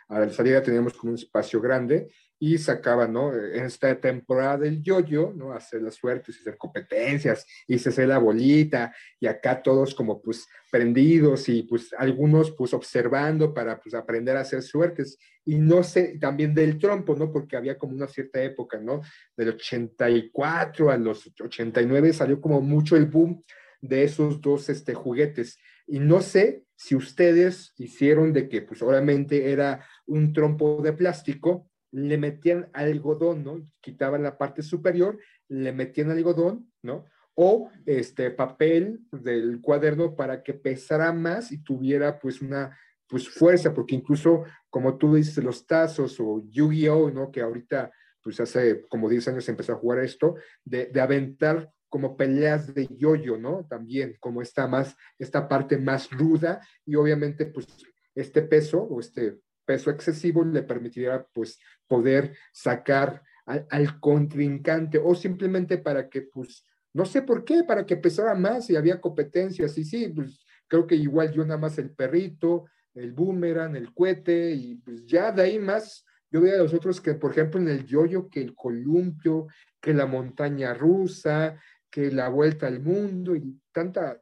a 0.08 0.20
la 0.20 0.30
salida 0.30 0.62
teníamos 0.62 0.94
como 0.94 1.12
un 1.12 1.18
espacio 1.18 1.62
grande 1.62 2.12
y 2.43 2.57
sacaba, 2.57 3.07
¿no? 3.07 3.31
En 3.36 3.65
esta 3.65 3.95
temporada 4.01 4.57
del 4.57 4.81
yoyo, 4.81 5.31
¿no? 5.36 5.53
Hacer 5.53 5.83
las 5.83 5.93
suertes, 5.93 6.39
hacer 6.39 6.57
competencias, 6.57 7.45
y 7.67 7.77
se 7.77 7.89
hace 7.89 8.07
la 8.07 8.17
bolita, 8.17 8.95
y 9.19 9.27
acá 9.27 9.62
todos 9.62 9.93
como 9.93 10.19
pues 10.19 10.48
prendidos 10.71 11.48
y 11.50 11.62
pues 11.62 11.93
algunos 11.95 12.50
pues 12.50 12.74
observando 12.74 13.53
para 13.53 13.79
pues 13.79 13.93
aprender 13.93 14.38
a 14.38 14.39
hacer 14.39 14.63
suertes. 14.63 15.19
Y 15.45 15.60
no 15.60 15.83
sé, 15.83 16.17
también 16.19 16.55
del 16.55 16.79
trompo, 16.79 17.15
¿no? 17.15 17.31
Porque 17.31 17.57
había 17.57 17.77
como 17.77 17.93
una 17.93 18.07
cierta 18.07 18.41
época, 18.41 18.79
¿no? 18.79 19.01
Del 19.38 19.50
84 19.50 20.89
a 20.89 20.98
los 20.98 21.31
89 21.39 22.12
salió 22.12 22.41
como 22.41 22.60
mucho 22.60 22.98
el 22.98 23.05
boom 23.05 23.39
de 23.81 24.03
esos 24.03 24.41
dos 24.41 24.67
este, 24.67 24.95
juguetes. 24.95 25.60
Y 25.86 26.00
no 26.00 26.21
sé 26.21 26.63
si 26.75 26.95
ustedes 26.95 27.75
hicieron 27.77 28.33
de 28.33 28.50
que, 28.50 28.63
pues 28.63 28.81
obviamente 28.81 29.51
era 29.51 29.86
un 30.07 30.33
trompo 30.33 30.81
de 30.81 30.93
plástico, 30.93 31.67
le 31.91 32.17
metían 32.17 32.69
algodón, 32.74 33.43
¿no? 33.43 33.67
Quitaban 33.81 34.24
la 34.24 34.38
parte 34.38 34.62
superior, 34.62 35.19
le 35.48 35.74
metían 35.74 36.12
algodón, 36.12 36.71
¿no? 36.81 37.05
O 37.36 37.69
este 37.86 38.31
papel 38.31 39.01
del 39.12 39.62
cuaderno 39.62 40.15
para 40.15 40.43
que 40.43 40.53
pesara 40.53 41.12
más 41.13 41.51
y 41.51 41.63
tuviera 41.63 42.19
pues 42.19 42.41
una 42.41 42.77
pues 43.07 43.27
fuerza, 43.29 43.74
porque 43.74 43.95
incluso 43.95 44.45
como 44.69 44.98
tú 44.98 45.15
dices, 45.15 45.43
los 45.43 45.67
tazos 45.67 46.17
o 46.19 46.41
Yu-Gi-Oh, 46.50 47.12
¿no? 47.12 47.29
Que 47.29 47.41
ahorita 47.41 47.91
pues 48.24 48.39
hace 48.39 48.86
como 48.88 49.10
10 49.10 49.27
años 49.29 49.50
empezó 49.50 49.74
a 49.74 49.77
jugar 49.77 50.00
esto, 50.00 50.36
de, 50.63 50.86
de 50.86 51.01
aventar 51.01 51.71
como 51.89 52.15
peleas 52.15 52.74
de 52.74 52.88
yoyo, 52.88 53.38
¿no? 53.38 53.65
También 53.69 54.15
como 54.21 54.41
esta 54.41 54.65
más, 54.67 54.95
esta 55.19 55.50
parte 55.50 55.77
más 55.77 56.10
ruda 56.10 56.65
y 56.86 56.95
obviamente 56.95 57.45
pues 57.45 57.67
este 58.15 58.41
peso 58.43 58.81
o 58.81 59.01
este 59.01 59.39
peso 59.72 59.90
excesivo 59.90 60.44
le 60.44 60.63
permitiría 60.63 61.25
pues 61.34 61.58
poder 61.88 62.36
sacar 62.51 63.24
al, 63.46 64.01
contrincante 64.01 65.00
o 65.01 65.16
simplemente 65.16 65.78
para 65.78 66.10
que 66.10 66.24
pues 66.24 66.66
no 66.94 67.06
sé 67.06 67.22
por 67.22 67.46
qué, 67.46 67.63
para 67.66 67.86
que 67.86 67.96
pesara 67.96 68.36
más 68.36 68.70
y 68.70 68.75
había 68.75 69.00
competencias 69.00 69.78
y 69.78 69.86
sí, 69.86 70.10
pues 70.10 70.44
creo 70.68 70.86
que 70.86 70.96
igual 70.96 71.32
yo 71.32 71.46
nada 71.46 71.58
más 71.58 71.78
el 71.78 71.92
perrito, 71.92 72.66
el 72.94 73.13
boomerang, 73.13 73.78
el 73.78 73.94
cohete 73.94 74.51
y 74.51 74.75
pues 74.75 75.06
ya 75.06 75.32
de 75.32 75.44
ahí 75.44 75.58
más 75.58 76.06
yo 76.30 76.42
veía 76.42 76.56
a 76.56 76.63
los 76.63 76.74
otros 76.74 77.00
que 77.00 77.13
por 77.13 77.32
ejemplo 77.32 77.62
en 77.62 77.70
el 77.70 77.86
yoyo 77.86 78.28
que 78.28 78.42
el 78.42 78.54
columpio, 78.54 79.48
que 79.80 79.94
la 79.94 80.06
montaña 80.06 80.74
rusa, 80.74 81.58
que 81.90 82.12
la 82.12 82.28
vuelta 82.28 82.68
al 82.68 82.82
mundo 82.82 83.38
y 83.38 83.58
tanta 83.72 84.22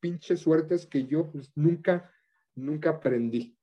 pinche 0.00 0.38
suertes 0.38 0.86
que 0.86 1.04
yo 1.04 1.30
pues 1.30 1.52
nunca, 1.54 2.10
nunca 2.54 2.88
aprendí. 2.88 3.55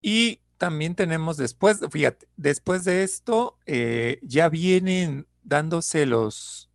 Y 0.00 0.40
también 0.58 0.94
tenemos 0.94 1.36
después, 1.36 1.80
fíjate, 1.90 2.28
después 2.36 2.84
de 2.84 3.02
esto 3.02 3.58
eh, 3.66 4.18
ya 4.22 4.48
vienen 4.48 5.26
dándose 5.42 6.06
los, 6.06 6.70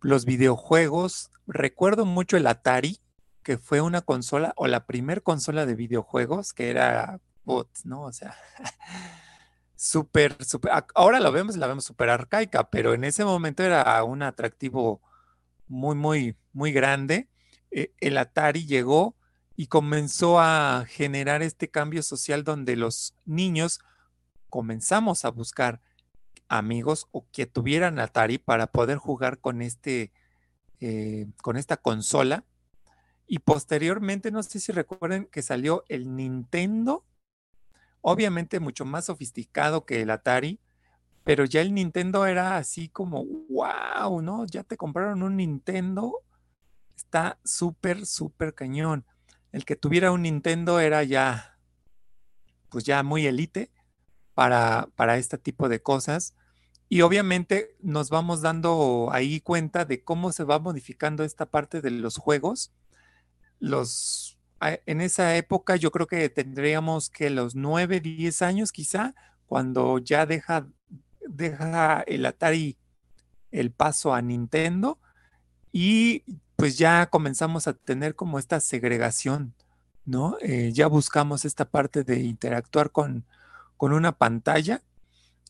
los 0.00 0.24
videojuegos. 0.24 1.30
Recuerdo 1.46 2.04
mucho 2.04 2.36
el 2.36 2.46
Atari, 2.46 3.00
que 3.42 3.58
fue 3.58 3.80
una 3.80 4.02
consola 4.02 4.52
o 4.56 4.66
la 4.66 4.86
primer 4.86 5.22
consola 5.22 5.66
de 5.66 5.74
videojuegos 5.74 6.52
que 6.52 6.70
era 6.70 7.20
bots, 7.44 7.86
¿no? 7.86 8.02
O 8.02 8.12
sea, 8.12 8.36
súper, 9.74 10.36
súper, 10.44 10.70
ahora 10.94 11.18
lo 11.18 11.32
vemos, 11.32 11.56
la 11.56 11.66
vemos 11.66 11.84
súper 11.84 12.10
arcaica, 12.10 12.70
pero 12.70 12.94
en 12.94 13.04
ese 13.04 13.24
momento 13.24 13.62
era 13.62 14.04
un 14.04 14.22
atractivo 14.22 15.00
muy, 15.66 15.96
muy, 15.96 16.36
muy 16.52 16.72
grande. 16.72 17.28
Eh, 17.70 17.92
el 18.00 18.16
Atari 18.18 18.66
llegó 18.66 19.16
y 19.58 19.66
comenzó 19.66 20.38
a 20.38 20.84
generar 20.86 21.42
este 21.42 21.68
cambio 21.68 22.04
social 22.04 22.44
donde 22.44 22.76
los 22.76 23.16
niños 23.24 23.80
comenzamos 24.50 25.24
a 25.24 25.30
buscar 25.30 25.80
amigos 26.46 27.08
o 27.10 27.26
que 27.32 27.44
tuvieran 27.44 27.98
Atari 27.98 28.38
para 28.38 28.68
poder 28.68 28.98
jugar 28.98 29.40
con 29.40 29.60
este 29.60 30.12
eh, 30.78 31.26
con 31.42 31.56
esta 31.56 31.76
consola 31.76 32.44
y 33.26 33.40
posteriormente 33.40 34.30
no 34.30 34.44
sé 34.44 34.60
si 34.60 34.70
recuerden 34.70 35.26
que 35.26 35.42
salió 35.42 35.82
el 35.88 36.14
Nintendo 36.14 37.04
obviamente 38.00 38.60
mucho 38.60 38.84
más 38.84 39.06
sofisticado 39.06 39.84
que 39.84 40.02
el 40.02 40.10
Atari 40.10 40.60
pero 41.24 41.44
ya 41.44 41.62
el 41.62 41.74
Nintendo 41.74 42.24
era 42.24 42.56
así 42.56 42.88
como, 42.88 43.22
wow, 43.50 44.22
¿no? 44.22 44.46
Ya 44.46 44.62
te 44.62 44.78
compraron 44.78 45.22
un 45.22 45.36
Nintendo, 45.36 46.22
está 46.96 47.38
súper, 47.44 48.06
súper 48.06 48.54
cañón. 48.54 49.04
El 49.52 49.64
que 49.64 49.76
tuviera 49.76 50.12
un 50.12 50.22
Nintendo 50.22 50.80
era 50.80 51.02
ya, 51.04 51.58
pues 52.68 52.84
ya 52.84 53.02
muy 53.02 53.26
elite 53.26 53.70
para, 54.34 54.88
para 54.94 55.16
este 55.16 55.38
tipo 55.38 55.68
de 55.68 55.82
cosas. 55.82 56.34
Y 56.88 57.02
obviamente 57.02 57.76
nos 57.80 58.10
vamos 58.10 58.40
dando 58.40 59.08
ahí 59.12 59.40
cuenta 59.40 59.84
de 59.84 60.02
cómo 60.02 60.32
se 60.32 60.44
va 60.44 60.58
modificando 60.58 61.24
esta 61.24 61.46
parte 61.46 61.80
de 61.80 61.90
los 61.90 62.16
juegos. 62.16 62.72
Los, 63.58 64.38
en 64.60 65.00
esa 65.00 65.36
época 65.36 65.76
yo 65.76 65.90
creo 65.90 66.06
que 66.06 66.28
tendríamos 66.28 67.10
que 67.10 67.30
los 67.30 67.54
9, 67.54 68.00
10 68.00 68.42
años 68.42 68.72
quizá, 68.72 69.14
cuando 69.46 69.98
ya 69.98 70.26
deja 70.26 70.66
deja 71.28 72.02
el 72.02 72.26
Atari 72.26 72.76
el 73.50 73.70
paso 73.70 74.14
a 74.14 74.22
Nintendo 74.22 74.98
y 75.72 76.24
pues 76.58 76.76
ya 76.76 77.06
comenzamos 77.06 77.68
a 77.68 77.72
tener 77.72 78.16
como 78.16 78.36
esta 78.36 78.58
segregación, 78.58 79.54
¿no? 80.04 80.36
Eh, 80.40 80.72
ya 80.74 80.88
buscamos 80.88 81.44
esta 81.44 81.66
parte 81.70 82.02
de 82.02 82.18
interactuar 82.18 82.90
con, 82.90 83.24
con 83.76 83.92
una 83.92 84.10
pantalla 84.10 84.82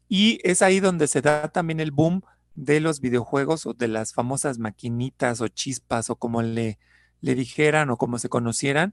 y 0.07 0.39
es 0.45 0.61
ahí 0.61 0.81
donde 0.81 1.07
se 1.07 1.23
da 1.23 1.49
también 1.49 1.81
el 1.81 1.93
boom 1.93 2.21
de 2.57 2.81
los 2.81 3.01
videojuegos 3.01 3.65
o 3.65 3.73
de 3.73 3.89
las 3.89 4.13
famosas 4.13 4.59
maquinitas 4.59 5.41
o 5.41 5.49
chispas 5.49 6.11
o 6.11 6.17
como 6.17 6.43
le, 6.43 6.79
le 7.23 7.35
dijeran 7.35 7.89
o 7.89 7.97
como 7.97 8.19
se 8.19 8.29
conocieran, 8.29 8.93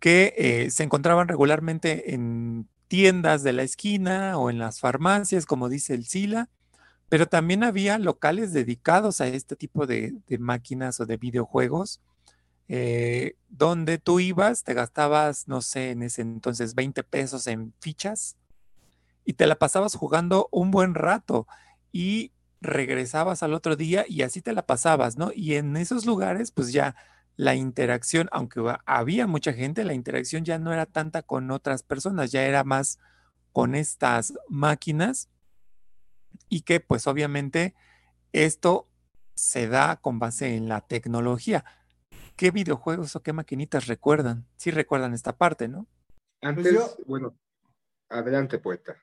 que 0.00 0.32
eh, 0.38 0.70
se 0.70 0.82
encontraban 0.82 1.28
regularmente 1.28 2.14
en 2.14 2.70
tiendas 2.88 3.42
de 3.42 3.52
la 3.52 3.64
esquina 3.64 4.38
o 4.38 4.48
en 4.48 4.58
las 4.58 4.80
farmacias, 4.80 5.44
como 5.44 5.68
dice 5.68 5.92
el 5.92 6.06
SILA, 6.06 6.48
pero 7.12 7.26
también 7.26 7.62
había 7.62 7.98
locales 7.98 8.54
dedicados 8.54 9.20
a 9.20 9.26
este 9.26 9.54
tipo 9.54 9.86
de, 9.86 10.14
máquinas 10.38 10.98
o 10.98 11.04
de 11.04 11.18
videojuegos, 11.18 12.00
eh, 12.68 13.36
donde 13.50 13.98
tú 13.98 14.18
ibas, 14.18 14.64
te 14.64 14.72
gastabas, 14.72 15.46
no 15.46 15.60
sé, 15.60 15.90
en 15.90 16.04
ese 16.04 16.22
entonces 16.22 16.74
20 16.74 17.02
pesos 17.02 17.46
en 17.48 17.74
fichas 17.80 18.38
y 19.26 19.34
te 19.34 19.46
la 19.46 19.56
pasabas 19.56 19.94
jugando 19.94 20.48
un 20.50 20.70
buen 20.70 20.94
rato 20.94 21.46
y 21.92 22.32
regresabas 22.62 23.42
al 23.42 23.52
otro 23.52 23.76
día 23.76 24.06
y 24.08 24.22
así 24.22 24.40
te 24.40 24.54
la 24.54 24.64
pasabas, 24.64 25.18
¿no? 25.18 25.32
Y 25.34 25.56
en 25.56 25.76
esos 25.76 26.06
lugares, 26.06 26.50
pues 26.50 26.72
ya 26.72 26.96
la 27.36 27.54
interacción, 27.54 28.30
aunque 28.32 28.62
había 28.86 29.26
mucha 29.26 29.52
gente, 29.52 29.84
la 29.84 29.92
interacción 29.92 30.46
ya 30.46 30.58
no 30.58 30.72
era 30.72 30.86
tanta 30.86 31.20
con 31.20 31.50
otras 31.50 31.82
personas, 31.82 32.32
ya 32.32 32.44
era 32.44 32.64
más 32.64 32.98
con 33.52 33.74
estas 33.74 34.32
máquinas 34.48 35.28
y 36.48 36.62
que 36.62 36.80
pues 36.80 37.06
obviamente 37.06 37.74
esto 38.32 38.88
se 39.34 39.68
da 39.68 39.96
con 39.96 40.18
base 40.18 40.54
en 40.54 40.68
la 40.68 40.80
tecnología. 40.80 41.64
¿Qué 42.36 42.50
videojuegos 42.50 43.14
o 43.16 43.22
qué 43.22 43.32
maquinitas 43.32 43.86
recuerdan? 43.86 44.46
Sí 44.56 44.70
recuerdan 44.70 45.14
esta 45.14 45.36
parte, 45.36 45.68
¿no? 45.68 45.86
Antes, 46.40 46.72
pues 46.72 47.06
bueno, 47.06 47.36
adelante 48.10 48.58
poeta. 48.58 48.96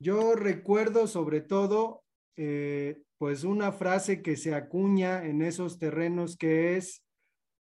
Yo 0.00 0.34
recuerdo 0.34 1.06
sobre 1.06 1.40
todo 1.40 2.02
eh, 2.36 3.02
pues 3.18 3.44
una 3.44 3.72
frase 3.72 4.22
que 4.22 4.36
se 4.36 4.54
acuña 4.54 5.24
en 5.24 5.42
esos 5.42 5.78
terrenos 5.78 6.36
que 6.36 6.76
es, 6.76 7.02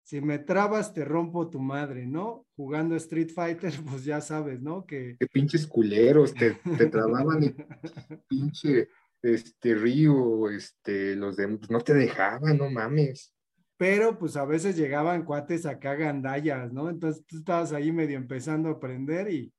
si 0.05 0.21
me 0.21 0.37
trabas 0.37 0.93
te 0.93 1.03
rompo 1.03 1.49
tu 1.49 1.59
madre, 1.59 2.05
¿no? 2.05 2.45
Jugando 2.55 2.95
Street 2.95 3.31
Fighter, 3.33 3.73
pues 3.89 4.05
ya 4.05 4.21
sabes, 4.21 4.61
¿no? 4.61 4.85
Que... 4.85 5.17
Qué 5.19 5.27
pinches 5.27 5.65
culeros, 5.65 6.33
te, 6.33 6.51
te 6.77 6.85
trababan 6.91 7.43
y 7.43 7.55
pinche 8.27 8.87
este 9.23 9.73
río, 9.73 10.49
este, 10.51 11.15
los 11.15 11.35
de, 11.35 11.47
pues 11.47 11.71
no 11.71 11.81
te 11.81 11.95
dejaban, 11.95 12.57
no 12.57 12.69
mames. 12.69 13.33
Pero 13.77 14.19
pues 14.19 14.37
a 14.37 14.45
veces 14.45 14.77
llegaban 14.77 15.25
cuates 15.25 15.65
acá 15.65 15.95
gandallas, 15.95 16.71
¿no? 16.71 16.87
Entonces 16.91 17.25
tú 17.25 17.37
estabas 17.37 17.73
ahí 17.73 17.91
medio 17.91 18.17
empezando 18.17 18.69
a 18.69 18.73
aprender 18.73 19.31
y, 19.31 19.51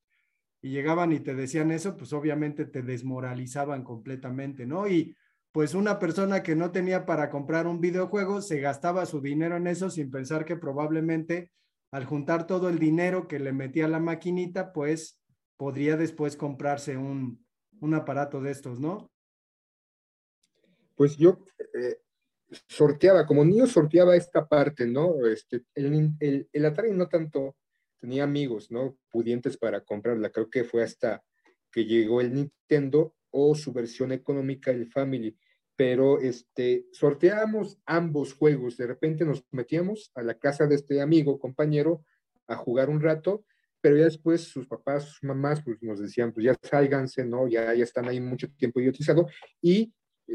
y 0.63 0.71
llegaban 0.71 1.11
y 1.11 1.19
te 1.19 1.35
decían 1.35 1.73
eso, 1.73 1.97
pues 1.97 2.13
obviamente 2.13 2.67
te 2.67 2.83
desmoralizaban 2.83 3.83
completamente, 3.83 4.65
¿no? 4.65 4.87
Y 4.87 5.17
pues 5.57 5.73
una 5.73 5.99
persona 5.99 6.43
que 6.43 6.55
no 6.55 6.71
tenía 6.71 7.07
para 7.07 7.31
comprar 7.31 7.67
un 7.67 7.81
videojuego 7.81 8.43
se 8.43 8.61
gastaba 8.61 9.07
su 9.07 9.23
dinero 9.23 9.57
en 9.57 9.67
eso 9.67 9.89
sin 9.89 10.11
pensar 10.11 10.45
que 10.45 10.55
probablemente 10.55 11.51
al 11.91 12.05
juntar 12.05 12.47
todo 12.47 12.69
el 12.69 12.79
dinero 12.79 13.27
que 13.27 13.39
le 13.39 13.55
metía 13.55 13.89
la 13.89 13.99
maquinita, 13.99 14.75
pues 14.75 15.19
podría 15.57 15.97
después 15.97 16.37
comprarse 16.37 16.99
un, 16.99 17.43
un 17.81 17.95
aparato 17.95 18.43
de 18.43 18.51
estos, 18.51 18.81
¿no? 18.81 19.11
Pues 20.95 21.17
yo 21.17 21.39
eh, 21.73 22.01
sorteaba, 22.69 23.25
como 23.25 23.43
niño 23.43 23.67
sorteaba 23.67 24.15
esta 24.15 24.47
parte, 24.47 24.87
¿no? 24.87 25.25
Este, 25.25 25.63
el, 25.75 26.11
el, 26.21 26.51
el, 26.53 26.67
Atari 26.67 26.93
no 26.93 27.09
tanto 27.09 27.57
tenía 27.99 28.25
amigos, 28.25 28.71
¿no? 28.71 28.99
Pudientes 29.11 29.57
para 29.57 29.81
comprarla. 29.81 30.29
Creo 30.29 30.51
que 30.51 30.65
fue 30.65 30.83
hasta 30.83 31.25
que 31.73 31.87
llegó 31.87 32.21
el 32.21 32.35
Nintendo 32.35 33.15
o 33.31 33.55
su 33.55 33.73
versión 33.73 34.13
económica, 34.13 34.71
el 34.71 34.87
Family. 34.87 35.35
Pero 35.77 36.21
este, 36.21 36.87
sorteábamos 36.93 37.79
ambos 37.85 38.33
juegos. 38.35 38.77
De 38.77 38.87
repente 38.87 39.25
nos 39.25 39.45
metíamos 39.51 40.11
a 40.15 40.23
la 40.23 40.35
casa 40.35 40.67
de 40.67 40.75
este 40.75 41.01
amigo, 41.01 41.39
compañero, 41.39 42.05
a 42.49 42.57
jugar 42.57 42.89
un 42.89 43.01
rato, 43.01 43.45
pero 43.81 43.97
ya 43.97 44.05
después 44.05 44.43
sus 44.43 44.67
papás, 44.67 45.05
sus 45.05 45.23
mamás, 45.23 45.63
pues 45.63 45.83
nos 45.83 46.01
decían, 46.01 46.33
pues 46.33 46.47
ya 46.47 46.57
sálganse, 46.63 47.25
¿no? 47.25 47.47
Ya, 47.47 47.75
ya 47.75 47.85
están 47.85 48.09
ahí 48.09 48.21
mucho 48.21 48.49
tiempo 48.57 48.81
idiotizado. 48.81 49.27
Y 49.61 49.93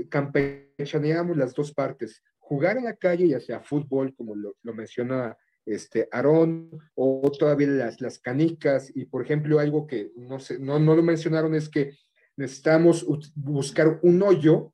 campechaneamos 0.10 1.38
las 1.38 1.54
dos 1.54 1.74
partes. 1.74 2.24
Jugar 2.38 2.78
en 2.78 2.86
la 2.86 2.96
calle, 2.96 3.28
ya 3.28 3.40
sea 3.40 3.62
fútbol, 3.62 4.14
como 4.16 4.36
lo, 4.36 4.56
lo 4.62 4.74
menciona 4.74 5.36
este 5.66 6.08
Aarón, 6.12 6.70
o 6.96 7.32
todavía 7.38 7.68
las, 7.68 8.02
las 8.02 8.20
canicas, 8.20 8.92
y 8.96 9.06
por 9.06 9.24
ejemplo, 9.24 9.60
algo 9.60 9.86
que 9.86 10.12
no, 10.16 10.40
sé, 10.40 10.60
no, 10.60 10.80
no 10.80 10.96
lo 10.96 11.04
mencionaron 11.04 11.56
es 11.56 11.70
que 11.70 11.98
necesitamos 12.36 13.06
buscar 13.36 14.00
un 14.02 14.22
hoyo, 14.24 14.74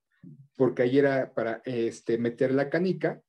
porque 0.57 0.81
ahí 0.81 0.99
era 0.99 1.33
para 1.33 1.61
este, 1.63 2.17
meter 2.17 2.51
la 2.51 2.69
canica, 2.69 3.21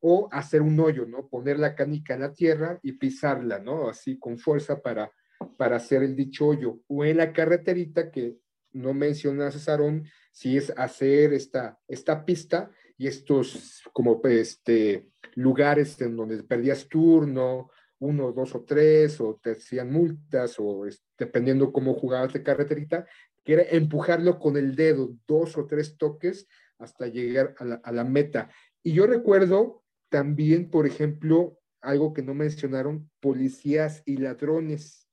o 0.00 0.28
hacer 0.32 0.62
un 0.62 0.80
hoyo, 0.80 1.06
¿no? 1.06 1.28
Poner 1.28 1.58
la 1.58 1.74
canica 1.74 2.14
en 2.14 2.20
la 2.20 2.32
tierra 2.32 2.80
y 2.82 2.92
pisarla, 2.92 3.58
¿no? 3.58 3.88
Así 3.88 4.18
con 4.18 4.38
fuerza 4.38 4.80
para, 4.80 5.12
para 5.58 5.76
hacer 5.76 6.02
el 6.02 6.16
dicho 6.16 6.46
hoyo. 6.46 6.80
O 6.88 7.04
en 7.04 7.18
la 7.18 7.32
carreterita 7.32 8.10
que 8.10 8.36
no 8.72 8.94
mencionas, 8.94 9.68
Aarón, 9.68 10.04
si 10.32 10.56
es 10.56 10.72
hacer 10.76 11.34
esta, 11.34 11.78
esta 11.86 12.24
pista 12.24 12.70
y 12.96 13.08
estos 13.08 13.82
como 13.92 14.20
este, 14.24 15.10
lugares 15.34 16.00
en 16.00 16.16
donde 16.16 16.42
perdías 16.44 16.88
turno, 16.88 17.70
uno, 17.98 18.32
dos 18.32 18.54
o 18.54 18.64
tres, 18.64 19.20
o 19.20 19.38
te 19.42 19.52
hacían 19.52 19.92
multas, 19.92 20.56
o 20.58 20.86
dependiendo 21.18 21.72
cómo 21.72 21.94
jugabas 21.94 22.32
de 22.32 22.42
carreterita, 22.42 23.06
que 23.44 23.52
era 23.54 23.62
empujarlo 23.70 24.38
con 24.38 24.56
el 24.56 24.74
dedo, 24.74 25.10
dos 25.26 25.58
o 25.58 25.66
tres 25.66 25.98
toques 25.98 26.48
hasta 26.80 27.06
llegar 27.06 27.54
a 27.58 27.92
la, 27.92 28.04
meta. 28.04 28.50
Y 28.82 28.92
yo 28.92 29.06
recuerdo 29.06 29.84
también, 30.08 30.70
por 30.70 30.86
ejemplo, 30.86 31.58
algo 31.80 32.12
que 32.12 32.22
no 32.22 32.34
mencionaron, 32.34 33.10
policías 33.20 34.02
y 34.06 34.16
ladrones. 34.16 35.06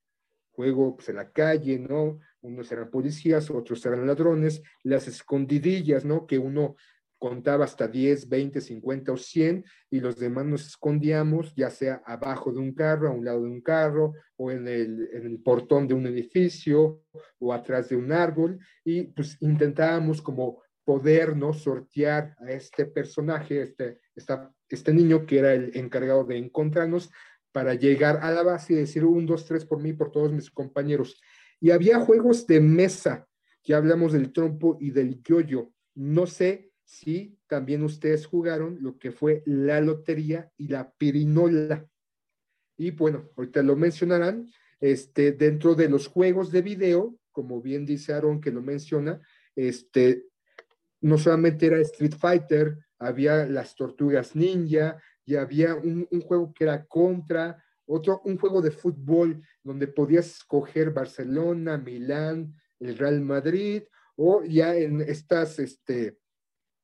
Juego 0.51 0.95
pues, 0.95 1.09
en 1.09 1.17
la 1.17 1.31
calle, 1.31 1.77
¿no? 1.77 2.19
unos 2.41 2.71
eran 2.71 2.89
policías, 2.89 3.51
otros 3.51 3.85
eran 3.85 4.07
ladrones, 4.07 4.61
las 4.83 5.07
escondidillas, 5.07 6.05
¿no? 6.05 6.25
Que 6.25 6.37
uno 6.37 6.75
contaba 7.19 7.65
hasta 7.65 7.87
10, 7.87 8.29
20, 8.29 8.61
50 8.61 9.11
o 9.11 9.17
100 9.17 9.65
y 9.89 9.99
los 9.99 10.17
demás 10.17 10.45
nos 10.45 10.67
escondíamos, 10.67 11.53
ya 11.55 11.69
sea 11.69 12.01
abajo 12.05 12.51
de 12.51 12.59
un 12.59 12.73
carro, 12.73 13.09
a 13.09 13.11
un 13.11 13.25
lado 13.25 13.43
de 13.43 13.49
un 13.49 13.61
carro, 13.61 14.13
o 14.35 14.51
en 14.51 14.67
el, 14.67 15.09
en 15.13 15.25
el 15.25 15.39
portón 15.39 15.87
de 15.87 15.95
un 15.95 16.05
edificio, 16.05 17.01
o 17.39 17.53
atrás 17.53 17.89
de 17.89 17.95
un 17.95 18.11
árbol, 18.11 18.59
y 18.83 19.03
pues 19.03 19.37
intentábamos 19.41 20.21
como 20.21 20.61
podernos 20.87 21.63
sortear 21.63 22.37
a 22.39 22.49
este 22.49 22.85
personaje, 22.85 23.61
este, 23.61 23.99
esta, 24.15 24.55
este 24.69 24.93
niño 24.93 25.25
que 25.25 25.39
era 25.39 25.53
el 25.53 25.75
encargado 25.75 26.23
de 26.23 26.37
encontrarnos 26.37 27.11
para 27.51 27.73
llegar 27.73 28.19
a 28.21 28.31
la 28.31 28.41
base 28.41 28.71
y 28.71 28.77
decir 28.77 29.03
un, 29.03 29.25
dos, 29.25 29.43
tres 29.45 29.65
por 29.65 29.81
mí, 29.81 29.91
por 29.91 30.11
todos 30.11 30.31
mis 30.31 30.49
compañeros. 30.49 31.19
Y 31.59 31.71
había 31.71 31.99
juegos 31.99 32.47
de 32.47 32.61
mesa, 32.61 33.27
ya 33.65 33.75
hablamos 33.75 34.13
del 34.13 34.31
trompo 34.31 34.77
y 34.79 34.91
del 34.91 35.21
yoyo. 35.23 35.73
No 35.93 36.25
sé 36.25 36.71
si 36.85 37.37
también 37.47 37.83
ustedes 37.83 38.25
jugaron 38.25 38.77
lo 38.79 38.97
que 38.97 39.11
fue 39.11 39.43
la 39.45 39.81
lotería 39.81 40.49
y 40.55 40.69
la 40.69 40.89
pirinola. 40.89 41.85
Y 42.77 42.91
bueno, 42.91 43.29
ahorita 43.35 43.61
lo 43.61 43.75
mencionarán, 43.75 44.49
este, 44.79 45.33
dentro 45.33 45.75
de 45.75 45.89
los 45.89 46.07
juegos 46.07 46.49
de 46.49 46.61
video, 46.61 47.19
como 47.33 47.61
bien 47.61 47.85
dice 47.85 48.13
Aaron 48.13 48.39
que 48.39 48.51
lo 48.51 48.61
menciona, 48.61 49.19
este, 49.53 50.23
no 51.01 51.17
solamente 51.17 51.67
era 51.67 51.79
Street 51.79 52.15
Fighter, 52.17 52.77
había 52.99 53.45
las 53.45 53.75
tortugas 53.75 54.35
ninja 54.35 55.01
y 55.25 55.35
había 55.35 55.75
un, 55.75 56.07
juego 56.21 56.53
que 56.53 56.63
era 56.63 56.85
contra, 56.85 57.63
otro, 57.85 58.21
un 58.25 58.37
juego 58.37 58.61
de 58.61 58.71
fútbol 58.71 59.43
donde 59.63 59.87
podías 59.87 60.27
escoger 60.27 60.91
Barcelona, 60.91 61.77
Milán, 61.77 62.55
el 62.79 62.97
Real 62.97 63.21
Madrid, 63.21 63.83
o 64.15 64.43
ya 64.43 64.75
en 64.75 65.01
estas 65.01 65.59
este, 65.59 66.17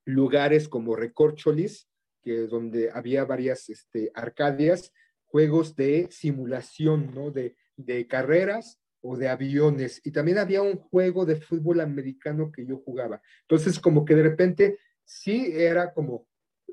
lugares 0.06 0.68
como 0.68 0.96
Recorcholis, 0.96 1.90
que 2.22 2.48
donde 2.48 2.92
había 2.92 3.26
varias 3.26 3.70
este, 3.70 4.12
arcadias, 4.14 4.92
juegos 5.26 5.76
de 5.76 6.08
simulación, 6.12 7.14
¿no? 7.14 7.32
De, 7.32 7.58
de 7.76 8.08
carreras 8.08 8.83
o 9.04 9.18
de 9.18 9.28
aviones. 9.28 10.02
Y 10.04 10.12
también 10.12 10.40
había 10.40 10.62
un 10.62 10.78
juego 10.78 11.26
de 11.26 11.36
fútbol 11.36 11.82
americano 11.82 12.52
que 12.52 12.66
yo 12.66 12.78
jugaba. 12.78 13.22
Entonces, 13.42 13.80
como 13.80 14.06
que 14.06 14.16
de 14.16 14.24
repente 14.24 14.80
sí 15.04 15.52
era 15.54 15.94
como 15.94 16.28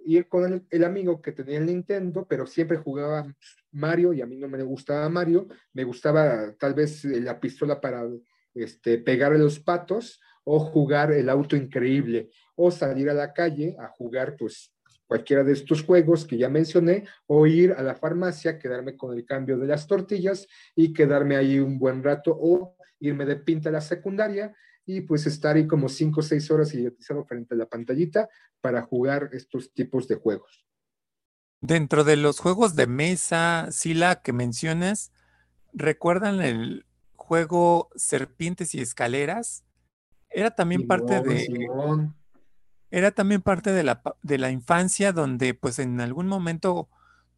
ir 0.04 0.28
con 0.28 0.66
el, 0.70 0.84
amigo 0.84 1.20
que 1.20 1.32
tenía 1.32 1.58
el 1.58 1.66
Nintendo, 1.66 2.26
pero 2.28 2.46
siempre 2.46 2.78
jugaba 2.78 3.26
Mario 3.72 4.12
y 4.12 4.22
a 4.22 4.26
mí 4.26 4.36
no 4.36 4.48
me 4.48 4.62
gustaba 4.62 5.08
Mario, 5.08 5.48
me 5.72 5.84
gustaba 5.84 6.54
tal 6.58 6.74
vez 6.74 7.04
la 7.04 7.38
pistola 7.38 7.80
para 7.80 8.08
este, 8.54 8.98
pegar 8.98 9.32
los 9.32 9.60
patos 9.60 10.20
o 10.44 10.58
jugar 10.60 11.12
el 11.12 11.28
auto 11.28 11.56
increíble 11.56 12.30
o 12.54 12.70
salir 12.70 13.10
a 13.10 13.14
la 13.14 13.32
calle 13.32 13.76
a 13.78 13.88
jugar 13.88 14.36
pues 14.38 14.72
cualquiera 15.10 15.42
de 15.42 15.54
estos 15.54 15.82
juegos 15.82 16.24
que 16.24 16.38
ya 16.38 16.48
mencioné 16.48 17.04
o 17.26 17.44
ir 17.44 17.72
a 17.72 17.82
la 17.82 17.96
farmacia, 17.96 18.60
quedarme 18.60 18.96
con 18.96 19.12
el 19.12 19.24
cambio 19.26 19.58
de 19.58 19.66
las 19.66 19.88
tortillas 19.88 20.46
y 20.76 20.92
quedarme 20.92 21.34
ahí 21.34 21.58
un 21.58 21.80
buen 21.80 22.04
rato 22.04 22.38
o 22.40 22.76
irme 23.00 23.24
de 23.24 23.34
pinta 23.34 23.70
a 23.70 23.72
la 23.72 23.80
secundaria 23.80 24.54
y 24.86 25.00
pues 25.00 25.26
estar 25.26 25.56
ahí 25.56 25.66
como 25.66 25.88
cinco 25.88 26.20
o 26.20 26.22
seis 26.22 26.48
horas 26.52 26.72
idiotizado 26.74 27.24
frente 27.24 27.56
a 27.56 27.58
la 27.58 27.66
pantallita 27.66 28.28
para 28.60 28.82
jugar 28.82 29.30
estos 29.32 29.74
tipos 29.74 30.06
de 30.06 30.14
juegos. 30.14 30.64
Dentro 31.60 32.04
de 32.04 32.14
los 32.14 32.38
juegos 32.38 32.76
de 32.76 32.86
mesa, 32.86 33.66
Sila, 33.72 34.22
que 34.22 34.32
mencionas, 34.32 35.10
¿recuerdan 35.72 36.40
el 36.40 36.86
juego 37.16 37.88
Serpientes 37.96 38.76
y 38.76 38.80
Escaleras? 38.80 39.64
Era 40.28 40.54
también 40.54 40.82
Simón, 40.82 40.88
parte 40.88 41.20
de. 41.28 41.40
Simón. 41.40 42.19
Era 42.90 43.12
también 43.12 43.40
parte 43.40 43.72
de 43.72 43.84
la, 43.84 44.02
de 44.22 44.38
la 44.38 44.50
infancia, 44.50 45.12
donde 45.12 45.54
pues 45.54 45.78
en 45.78 46.00
algún 46.00 46.26
momento 46.26 46.88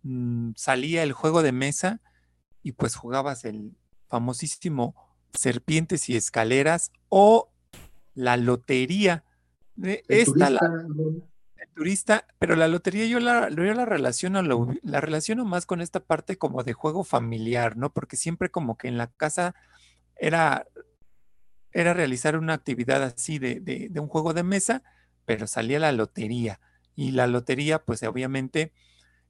mmm, 0.03 0.53
salía 0.57 1.03
el 1.03 1.13
juego 1.13 1.43
de 1.43 1.53
mesa 1.53 2.01
y 2.63 2.73
pues 2.73 2.95
jugabas 2.97 3.45
el 3.45 3.77
famosísimo 4.09 4.95
Serpientes 5.33 6.09
y 6.09 6.17
Escaleras 6.17 6.93
o 7.09 7.51
la 8.15 8.37
lotería. 8.37 9.25
El 9.83 10.03
Esta, 10.09 10.25
turista, 10.33 10.51
la, 10.51 10.61
el 11.57 11.69
turista, 11.75 12.27
pero 12.39 12.57
la 12.57 12.69
lotería 12.69 13.07
yo 13.07 13.21
la, 13.21 13.49
yo 13.49 13.63
la 13.63 13.85
relaciono, 13.85 14.43
la 14.83 15.01
relaciono 15.01 15.45
más 15.45 15.67
con 15.67 15.81
esta 15.81 16.01
parte 16.01 16.37
como 16.37 16.63
de 16.63 16.73
juego 16.73 17.05
familiar, 17.05 17.77
¿no? 17.77 17.93
Porque 17.93 18.17
siempre 18.17 18.51
como 18.51 18.77
que 18.77 18.89
en 18.89 18.99
la 18.99 19.07
casa 19.07 19.55
era, 20.17 20.67
era 21.73 21.95
realizar 21.95 22.37
una 22.37 22.55
actividad 22.55 23.03
así 23.03 23.39
de, 23.39 23.61
de, 23.61 23.89
de 23.91 24.01
un 24.01 24.09
juego 24.09 24.35
de 24.35 24.43
mesa, 24.43 24.83
pero 25.25 25.47
salía 25.47 25.79
la 25.79 25.93
lotería. 25.93 26.61
Y 26.95 27.13
la 27.13 27.27
lotería, 27.27 27.83
pues 27.83 28.03
obviamente, 28.03 28.73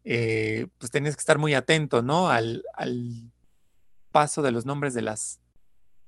eh, 0.05 0.67
pues 0.79 0.91
tenías 0.91 1.17
que 1.17 1.21
estar 1.21 1.39
muy 1.39 1.55
atento, 1.55 2.03
¿no? 2.03 2.29
Al, 2.29 2.65
al 2.75 3.31
paso 4.11 4.43
de 4.43 4.53
los 4.53 4.67
nombres 4.67 4.95
de 4.95 5.03
las, 5.03 5.41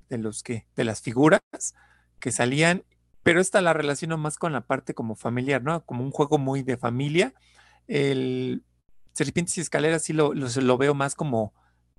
de 0.08 0.18
los 0.18 0.42
que, 0.42 0.66
de 0.76 0.84
las 0.84 1.00
figuras 1.00 1.40
que 2.18 2.32
salían 2.32 2.84
pero 3.24 3.40
esta 3.40 3.62
la 3.62 3.72
relaciono 3.72 4.18
más 4.18 4.36
con 4.36 4.52
la 4.52 4.60
parte 4.60 4.94
como 4.94 5.16
familiar, 5.16 5.62
¿no? 5.62 5.84
Como 5.84 6.04
un 6.04 6.10
juego 6.10 6.36
muy 6.36 6.62
de 6.62 6.76
familia. 6.76 7.32
El 7.88 8.62
Serpientes 9.14 9.56
y 9.56 9.62
Escaleras 9.62 10.02
sí 10.02 10.12
lo, 10.12 10.34
lo, 10.34 10.78
veo 10.78 10.94
más 10.94 11.14
como 11.14 11.54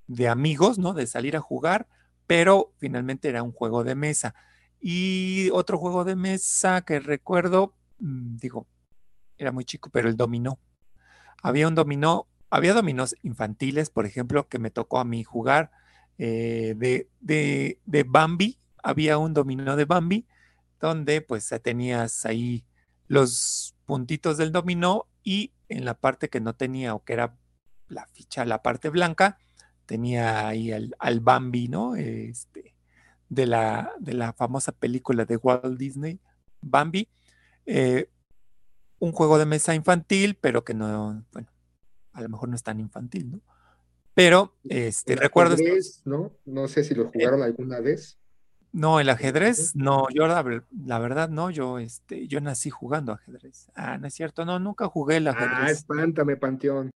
de 0.06 0.28
amigos, 0.30 0.78
¿no? 0.78 0.93
De 0.93 1.08
salir 1.08 1.36
a 1.36 1.41
jugar, 1.41 1.88
pero 2.28 2.74
finalmente 2.78 3.28
era 3.28 3.41
un 3.41 3.52
juego 3.52 3.84
de 3.84 3.95
mesa. 3.95 4.36
Y 4.88 5.50
otro 5.50 5.80
juego 5.80 6.04
de 6.04 6.15
mesa 6.15 6.82
que 6.82 7.00
recuerdo, 7.00 7.74
mm, 7.98 8.36
digo, 8.36 8.67
era 9.36 9.52
muy 9.52 9.65
chico, 9.65 9.89
pero 9.89 10.10
el 10.10 10.15
dominó. 10.15 10.60
Había 11.41 11.67
un 11.67 11.74
dominó, 11.74 12.28
había 12.52 12.76
dominós 12.76 13.15
infantiles, 13.24 13.89
por 13.89 14.06
ejemplo, 14.06 14.48
que 14.48 14.60
me 14.60 14.69
tocó 14.69 15.00
a 15.00 15.04
mí 15.04 15.24
jugar 15.24 15.71
eh, 16.19 16.76
de, 16.78 17.10
de, 17.19 17.80
de 17.88 18.04
Bambi. 18.04 18.60
Había 18.84 19.17
un 19.17 19.34
dominó 19.34 19.76
de 19.76 19.86
Bambi 19.86 20.28
donde 20.80 21.21
pues 21.21 21.50
tenías 21.63 22.24
ahí 22.28 22.63
los 23.08 23.74
puntitos 23.88 24.38
del 24.38 24.52
dominó 24.52 25.08
y 25.24 25.52
en 25.67 25.84
la 25.84 25.95
parte 25.95 26.30
que 26.30 26.41
no 26.41 26.54
tenía 26.54 26.93
o 26.93 27.04
que 27.04 27.13
era 27.13 27.36
la 27.88 28.06
ficha, 28.13 28.45
la 28.45 28.62
parte 28.62 28.89
blanca, 28.89 29.39
tenía 29.88 30.48
ahí 30.48 30.71
al, 30.71 30.95
al 31.00 31.21
Bambi, 31.21 31.69
¿no? 31.69 31.95
Este, 31.95 32.75
de, 33.30 33.46
la, 33.46 33.92
de 34.00 34.14
la 34.14 34.34
famosa 34.34 34.72
película 34.72 35.26
de 35.26 35.38
Walt 35.38 35.78
Disney, 35.78 36.20
Bambi. 36.62 37.10
Eh, 37.66 38.10
un 39.00 39.12
juego 39.12 39.38
de 39.38 39.46
mesa 39.46 39.76
infantil, 39.76 40.38
pero 40.40 40.64
que 40.64 40.74
no, 40.74 41.24
bueno, 41.32 41.50
a 42.14 42.22
lo 42.22 42.30
mejor 42.30 42.50
no 42.50 42.56
es 42.56 42.64
tan 42.64 42.80
infantil, 42.80 43.32
¿no? 43.32 43.42
Pero, 44.14 44.56
este, 44.64 45.16
recuerdo... 45.16 45.58
¿no? 46.06 46.32
No 46.46 46.68
sé 46.70 46.86
si 46.86 46.96
lo 46.96 47.12
jugaron 47.12 47.44
alguna 47.44 47.82
vez. 47.82 48.18
No, 48.72 49.00
el 49.00 49.10
ajedrez, 49.10 49.76
no, 49.76 50.08
yo 50.14 50.28
la, 50.28 50.42
verdad 51.00 51.30
no, 51.30 51.50
yo 51.50 51.80
este, 51.80 52.28
yo 52.28 52.42
nací 52.42 52.70
jugando 52.70 53.14
ajedrez. 53.14 53.72
Ah, 53.74 53.98
no 53.98 54.08
es 54.08 54.14
cierto, 54.14 54.44
no, 54.46 54.60
nunca 54.60 54.88
jugué 54.88 55.18
el 55.18 55.28
ah, 55.28 55.32
ajedrez. 55.32 55.60
Ah, 55.60 55.72
espántame, 55.72 56.36
Panteón. 56.36 56.92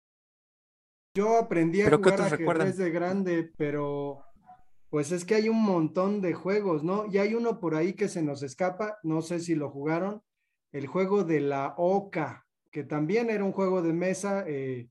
Yo 1.14 1.38
aprendí 1.38 1.82
a 1.82 1.90
jugar 1.90 2.20
ajedrez 2.20 2.76
de 2.76 2.90
grande, 2.90 3.52
pero 3.56 4.25
pues 4.96 5.12
es 5.12 5.26
que 5.26 5.34
hay 5.34 5.50
un 5.50 5.62
montón 5.62 6.22
de 6.22 6.32
juegos, 6.32 6.82
¿no? 6.82 7.04
Y 7.04 7.18
hay 7.18 7.34
uno 7.34 7.60
por 7.60 7.74
ahí 7.74 7.92
que 7.92 8.08
se 8.08 8.22
nos 8.22 8.42
escapa, 8.42 8.96
no 9.02 9.20
sé 9.20 9.40
si 9.40 9.54
lo 9.54 9.68
jugaron, 9.68 10.22
el 10.72 10.86
juego 10.86 11.22
de 11.22 11.40
la 11.40 11.74
Oca, 11.76 12.46
que 12.72 12.82
también 12.82 13.28
era 13.28 13.44
un 13.44 13.52
juego 13.52 13.82
de 13.82 13.92
mesa, 13.92 14.44
eh, 14.46 14.88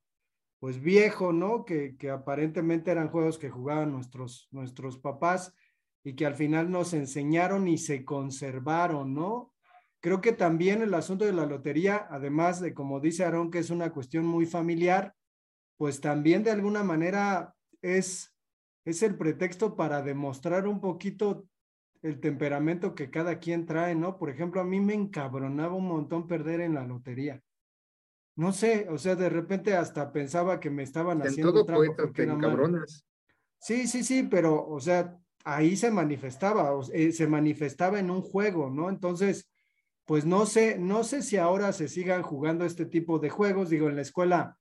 pues 0.59 0.79
viejo, 0.79 1.33
¿no? 1.33 1.65
Que, 1.65 1.97
que 1.97 2.11
aparentemente 2.11 2.91
eran 2.91 3.09
juegos 3.09 3.39
que 3.39 3.49
jugaban 3.49 3.93
nuestros, 3.93 4.47
nuestros 4.51 4.99
papás 4.99 5.55
y 6.03 6.13
que 6.13 6.27
al 6.27 6.35
final 6.35 6.69
nos 6.69 6.93
enseñaron 6.93 7.67
y 7.67 7.79
se 7.79 8.05
conservaron, 8.05 9.15
¿no? 9.15 9.53
Creo 10.01 10.21
que 10.21 10.33
también 10.33 10.83
el 10.83 10.93
asunto 10.93 11.25
de 11.25 11.33
la 11.33 11.47
lotería, 11.47 12.05
además 12.11 12.61
de, 12.61 12.75
como 12.75 12.99
dice 12.99 13.23
Aarón, 13.23 13.49
que 13.49 13.57
es 13.57 13.71
una 13.71 13.91
cuestión 13.91 14.23
muy 14.23 14.45
familiar, 14.45 15.15
pues 15.77 15.99
también 15.99 16.43
de 16.43 16.51
alguna 16.51 16.83
manera 16.83 17.55
es, 17.81 18.34
es 18.85 19.01
el 19.03 19.15
pretexto 19.17 19.75
para 19.75 20.01
demostrar 20.01 20.67
un 20.67 20.79
poquito 20.79 21.47
el 22.03 22.19
temperamento 22.19 22.93
que 22.93 23.09
cada 23.09 23.39
quien 23.39 23.65
trae, 23.65 23.95
¿no? 23.95 24.17
Por 24.17 24.29
ejemplo, 24.29 24.61
a 24.61 24.63
mí 24.63 24.79
me 24.79 24.93
encabronaba 24.93 25.73
un 25.73 25.87
montón 25.87 26.27
perder 26.27 26.61
en 26.61 26.75
la 26.75 26.85
lotería. 26.85 27.41
No 28.35 28.51
sé, 28.51 28.87
o 28.89 28.97
sea, 28.97 29.15
de 29.15 29.29
repente 29.29 29.75
hasta 29.75 30.11
pensaba 30.11 30.59
que 30.59 30.69
me 30.69 30.83
estaban 30.83 31.21
haciendo 31.21 31.65
trampa 31.65 31.95
porque 31.95 32.27
Sí, 33.57 33.87
sí, 33.87 34.03
sí, 34.03 34.23
pero, 34.23 34.67
o 34.67 34.79
sea, 34.79 35.17
ahí 35.43 35.75
se 35.75 35.89
manifestaba, 35.89 36.71
eh, 36.93 37.11
se 37.11 37.27
manifestaba 37.27 37.99
en 37.99 38.11
un 38.11 38.21
juego, 38.21 38.69
¿no? 38.69 38.89
Entonces, 38.89 39.49
pues 40.05 40.25
no 40.25 40.45
sé, 40.45 40.77
no 40.77 41.03
sé 41.03 41.23
si 41.23 41.37
ahora 41.37 41.73
se 41.73 41.87
sigan 41.87 42.21
jugando 42.21 42.65
este 42.65 42.85
tipo 42.85 43.17
de 43.17 43.31
juegos, 43.31 43.69
digo, 43.69 43.89
en 43.89 43.95
la 43.95 44.03
escuela, 44.03 44.59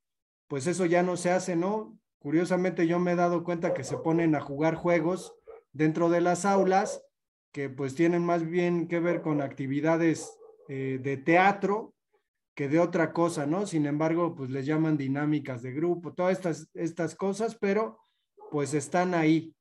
pues 0.48 0.66
eso 0.66 0.86
ya 0.86 1.02
no 1.02 1.18
se 1.18 1.30
hace, 1.30 1.56
¿no? 1.56 1.98
Curiosamente 2.24 2.86
yo 2.86 2.98
me 2.98 3.12
he 3.12 3.16
dado 3.16 3.44
cuenta 3.44 3.74
que 3.74 3.84
se 3.84 3.98
ponen 3.98 4.34
a 4.34 4.40
jugar 4.40 4.76
juegos 4.76 5.34
dentro 5.74 6.08
de 6.08 6.22
las 6.22 6.46
aulas 6.46 7.02
que 7.52 7.68
pues 7.68 7.94
tienen 7.94 8.24
más 8.24 8.46
bien 8.46 8.88
que 8.88 8.98
ver 8.98 9.20
con 9.20 9.42
actividades 9.42 10.32
eh, 10.70 10.98
de 11.02 11.18
teatro 11.18 11.92
que 12.54 12.70
de 12.70 12.80
otra 12.80 13.12
cosa, 13.12 13.44
¿no? 13.44 13.66
Sin 13.66 13.84
embargo, 13.84 14.34
pues 14.34 14.48
les 14.48 14.64
llaman 14.64 14.96
dinámicas 14.96 15.60
de 15.60 15.72
grupo, 15.72 16.14
todas 16.14 16.32
estas, 16.32 16.70
estas 16.72 17.14
cosas, 17.14 17.56
pero 17.56 17.98
pues 18.50 18.72
están 18.72 19.12
ahí. 19.12 19.54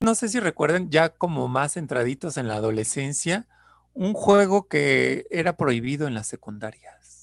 No 0.00 0.16
sé 0.16 0.28
si 0.28 0.40
recuerdan, 0.40 0.90
ya 0.90 1.10
como 1.10 1.46
más 1.46 1.76
entraditos 1.76 2.38
en 2.38 2.48
la 2.48 2.56
adolescencia, 2.56 3.46
un 3.92 4.14
juego 4.14 4.66
que 4.66 5.28
era 5.30 5.56
prohibido 5.56 6.08
en 6.08 6.14
las 6.14 6.26
secundarias. 6.26 7.13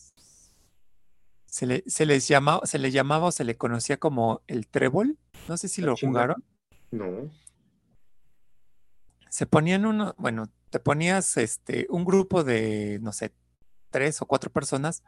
Se 1.52 1.66
le, 1.66 1.84
se 1.86 2.06
les 2.06 2.30
llamaba, 2.30 2.66
se 2.66 2.80
le 2.80 2.92
llamaba 2.92 3.28
o 3.28 3.32
se 3.32 3.44
le 3.44 3.58
conocía 3.58 3.98
como 3.98 4.42
el 4.48 4.68
trébol. 4.68 5.18
No 5.50 5.58
sé 5.58 5.68
si 5.68 5.82
lo 5.82 5.98
jugaron. 5.98 6.46
No. 6.92 7.30
Se 9.30 9.46
ponían 9.46 9.86
uno, 9.86 10.16
bueno, 10.18 10.50
te 10.70 10.80
ponías 10.80 11.36
este, 11.36 11.88
un 11.90 12.06
grupo 12.06 12.46
de, 12.46 13.00
no 13.02 13.12
sé, 13.12 13.34
tres 13.90 14.22
o 14.22 14.26
cuatro 14.26 14.50
personas, 14.50 15.04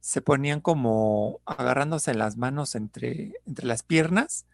se 0.00 0.20
ponían 0.20 0.60
como 0.60 1.40
agarrándose 1.46 2.12
las 2.12 2.36
manos 2.36 2.74
entre, 2.74 3.32
entre 3.46 3.66
las 3.66 3.84
piernas 3.84 4.46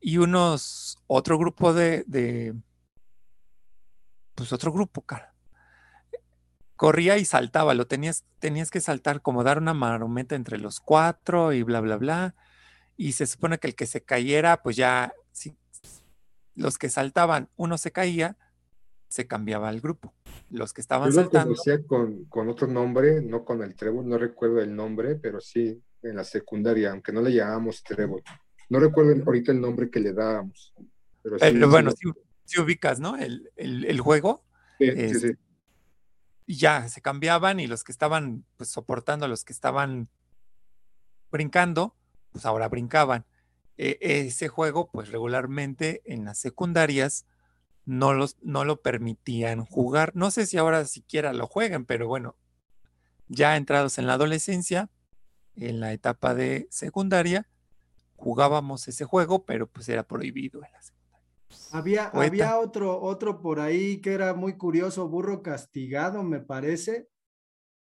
y 0.00 0.16
unos, 0.16 0.98
otro 1.06 1.38
grupo 1.38 1.74
de, 1.74 2.54
pues 4.34 4.52
otro 4.52 4.72
grupo, 4.72 5.02
cara. 5.02 5.35
Corría 6.76 7.16
y 7.16 7.24
saltaba, 7.24 7.74
lo 7.74 7.86
tenías, 7.86 8.24
tenías 8.38 8.70
que 8.70 8.80
saltar, 8.80 9.22
como 9.22 9.42
dar 9.42 9.58
una 9.58 9.74
marometa 9.74 10.34
entre 10.34 10.58
los 10.58 10.80
cuatro 10.80 11.52
y 11.52 11.62
bla, 11.62 11.80
bla, 11.80 11.96
bla. 11.96 12.34
Y 12.96 13.12
se 13.12 13.26
supone 13.26 13.58
que 13.58 13.68
el 13.68 13.74
que 13.74 13.86
se 13.86 14.02
cayera, 14.02 14.62
pues 14.62 14.76
ya, 14.76 15.12
si 15.32 15.56
los 16.54 16.78
que 16.78 16.88
saltaban, 16.88 17.48
uno 17.56 17.78
se 17.78 17.92
caía, 17.92 18.36
se 19.08 19.26
cambiaba 19.26 19.70
el 19.70 19.80
grupo. 19.80 20.14
Los 20.50 20.72
que 20.72 20.80
estaban 20.80 21.10
Yo 21.10 21.22
saltando. 21.22 21.54
Con, 21.86 22.24
con 22.26 22.48
otro 22.48 22.66
nombre, 22.66 23.22
no 23.22 23.44
con 23.44 23.62
el 23.62 23.74
trébol, 23.74 24.08
no 24.08 24.18
recuerdo 24.18 24.60
el 24.60 24.74
nombre, 24.74 25.16
pero 25.16 25.40
sí 25.40 25.82
en 26.02 26.16
la 26.16 26.24
secundaria, 26.24 26.92
aunque 26.92 27.12
no 27.12 27.20
le 27.22 27.32
llamamos 27.32 27.82
trébol. 27.82 28.22
No 28.68 28.80
recuerdo 28.80 29.14
ahorita 29.24 29.52
el 29.52 29.60
nombre 29.60 29.90
que 29.90 30.00
le 30.00 30.12
dábamos. 30.12 30.74
Pero, 31.22 31.68
bueno, 31.68 31.92
si, 32.44 32.60
ubicas, 32.60 33.00
¿no? 33.00 33.16
El, 33.16 34.00
juego. 34.00 34.44
Sí, 34.78 34.90
sí, 34.90 35.14
sí. 35.14 35.32
Ya, 36.46 36.88
se 36.88 37.00
cambiaban 37.00 37.58
y 37.60 37.66
los 37.66 37.82
que 37.82 37.92
estaban 37.92 38.44
pues, 38.56 38.70
soportando 38.70 39.26
los 39.28 39.44
que 39.44 39.52
estaban 39.52 40.08
brincando, 41.30 41.94
pues 42.30 42.46
ahora 42.46 42.68
brincaban. 42.68 43.26
E, 43.76 43.98
ese 44.00 44.48
juego, 44.48 44.90
pues 44.90 45.10
regularmente 45.10 46.02
en 46.04 46.24
las 46.24 46.38
secundarias 46.38 47.26
no, 47.84 48.14
los, 48.14 48.36
no 48.42 48.64
lo 48.64 48.80
permitían 48.80 49.64
jugar. 49.64 50.12
No 50.14 50.30
sé 50.30 50.46
si 50.46 50.56
ahora 50.56 50.84
siquiera 50.84 51.32
lo 51.32 51.46
jueguen, 51.46 51.84
pero 51.84 52.06
bueno, 52.08 52.36
ya 53.28 53.56
entrados 53.56 53.98
en 53.98 54.06
la 54.06 54.14
adolescencia, 54.14 54.90
en 55.56 55.80
la 55.80 55.92
etapa 55.92 56.34
de 56.34 56.68
secundaria, 56.70 57.48
jugábamos 58.16 58.88
ese 58.88 59.04
juego, 59.04 59.44
pero 59.44 59.66
pues 59.66 59.88
era 59.88 60.02
prohibido 60.04 60.64
en 60.64 60.72
la 60.72 60.82
Había, 61.72 62.08
había 62.08 62.58
otro, 62.58 63.00
otro 63.00 63.40
por 63.40 63.60
ahí 63.60 64.00
que 64.00 64.14
era 64.14 64.34
muy 64.34 64.56
curioso, 64.56 65.08
burro 65.08 65.42
castigado, 65.42 66.22
me 66.22 66.40
parece. 66.40 67.08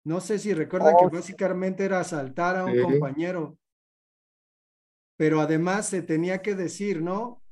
No 0.05 0.21
sé 0.21 0.39
si 0.39 0.55
recuerdan 0.55 0.97
que 0.99 1.07
oh, 1.07 1.11
básicamente 1.11 1.85
era 1.85 2.01
asaltar 2.01 2.57
a 2.57 2.65
un 2.65 2.81
compañero. 2.81 3.59
Pero 5.17 5.41
además 5.41 5.89
se 5.89 6.03
tenía 6.03 6.41
que 6.41 6.55
decir, 6.55 7.03
¿no? 7.03 7.43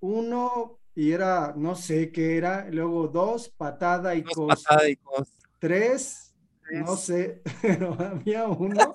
Uno, 0.00 0.80
y 0.94 1.12
era, 1.12 1.54
no 1.56 1.74
sé 1.76 2.10
qué 2.10 2.36
era, 2.36 2.68
luego 2.70 3.08
dos, 3.08 3.48
patada 3.50 4.14
y 4.14 4.22
cos. 4.22 4.64
Tres, 5.58 6.34
no 6.70 6.96
sé, 6.96 7.42
pero 7.62 7.94
había 7.94 8.48
uno 8.48 8.94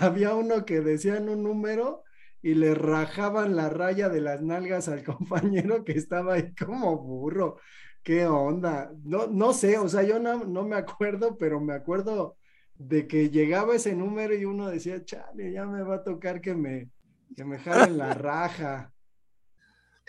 había 0.00 0.34
uno 0.34 0.64
que 0.64 0.80
decían 0.80 1.28
un 1.28 1.42
número 1.42 2.04
y 2.44 2.54
le 2.54 2.74
rajaban 2.74 3.56
la 3.56 3.70
raya 3.70 4.10
de 4.10 4.20
las 4.20 4.42
nalgas 4.42 4.88
al 4.88 5.02
compañero 5.04 5.82
que 5.82 5.92
estaba 5.92 6.34
ahí 6.34 6.54
como 6.54 6.98
burro. 6.98 7.58
¿Qué 8.02 8.26
onda? 8.26 8.92
No, 9.02 9.26
no 9.28 9.54
sé, 9.54 9.78
o 9.78 9.88
sea, 9.88 10.02
yo 10.02 10.18
no, 10.18 10.44
no 10.44 10.62
me 10.62 10.76
acuerdo, 10.76 11.38
pero 11.38 11.58
me 11.58 11.72
acuerdo 11.72 12.36
de 12.74 13.08
que 13.08 13.30
llegaba 13.30 13.74
ese 13.74 13.96
número 13.96 14.34
y 14.34 14.44
uno 14.44 14.68
decía, 14.68 15.02
chale, 15.06 15.52
ya 15.52 15.64
me 15.64 15.82
va 15.84 15.96
a 15.96 16.04
tocar 16.04 16.42
que 16.42 16.54
me, 16.54 16.90
que 17.34 17.46
me 17.46 17.58
jalen 17.58 17.96
la 17.96 18.12
raja. 18.14 18.92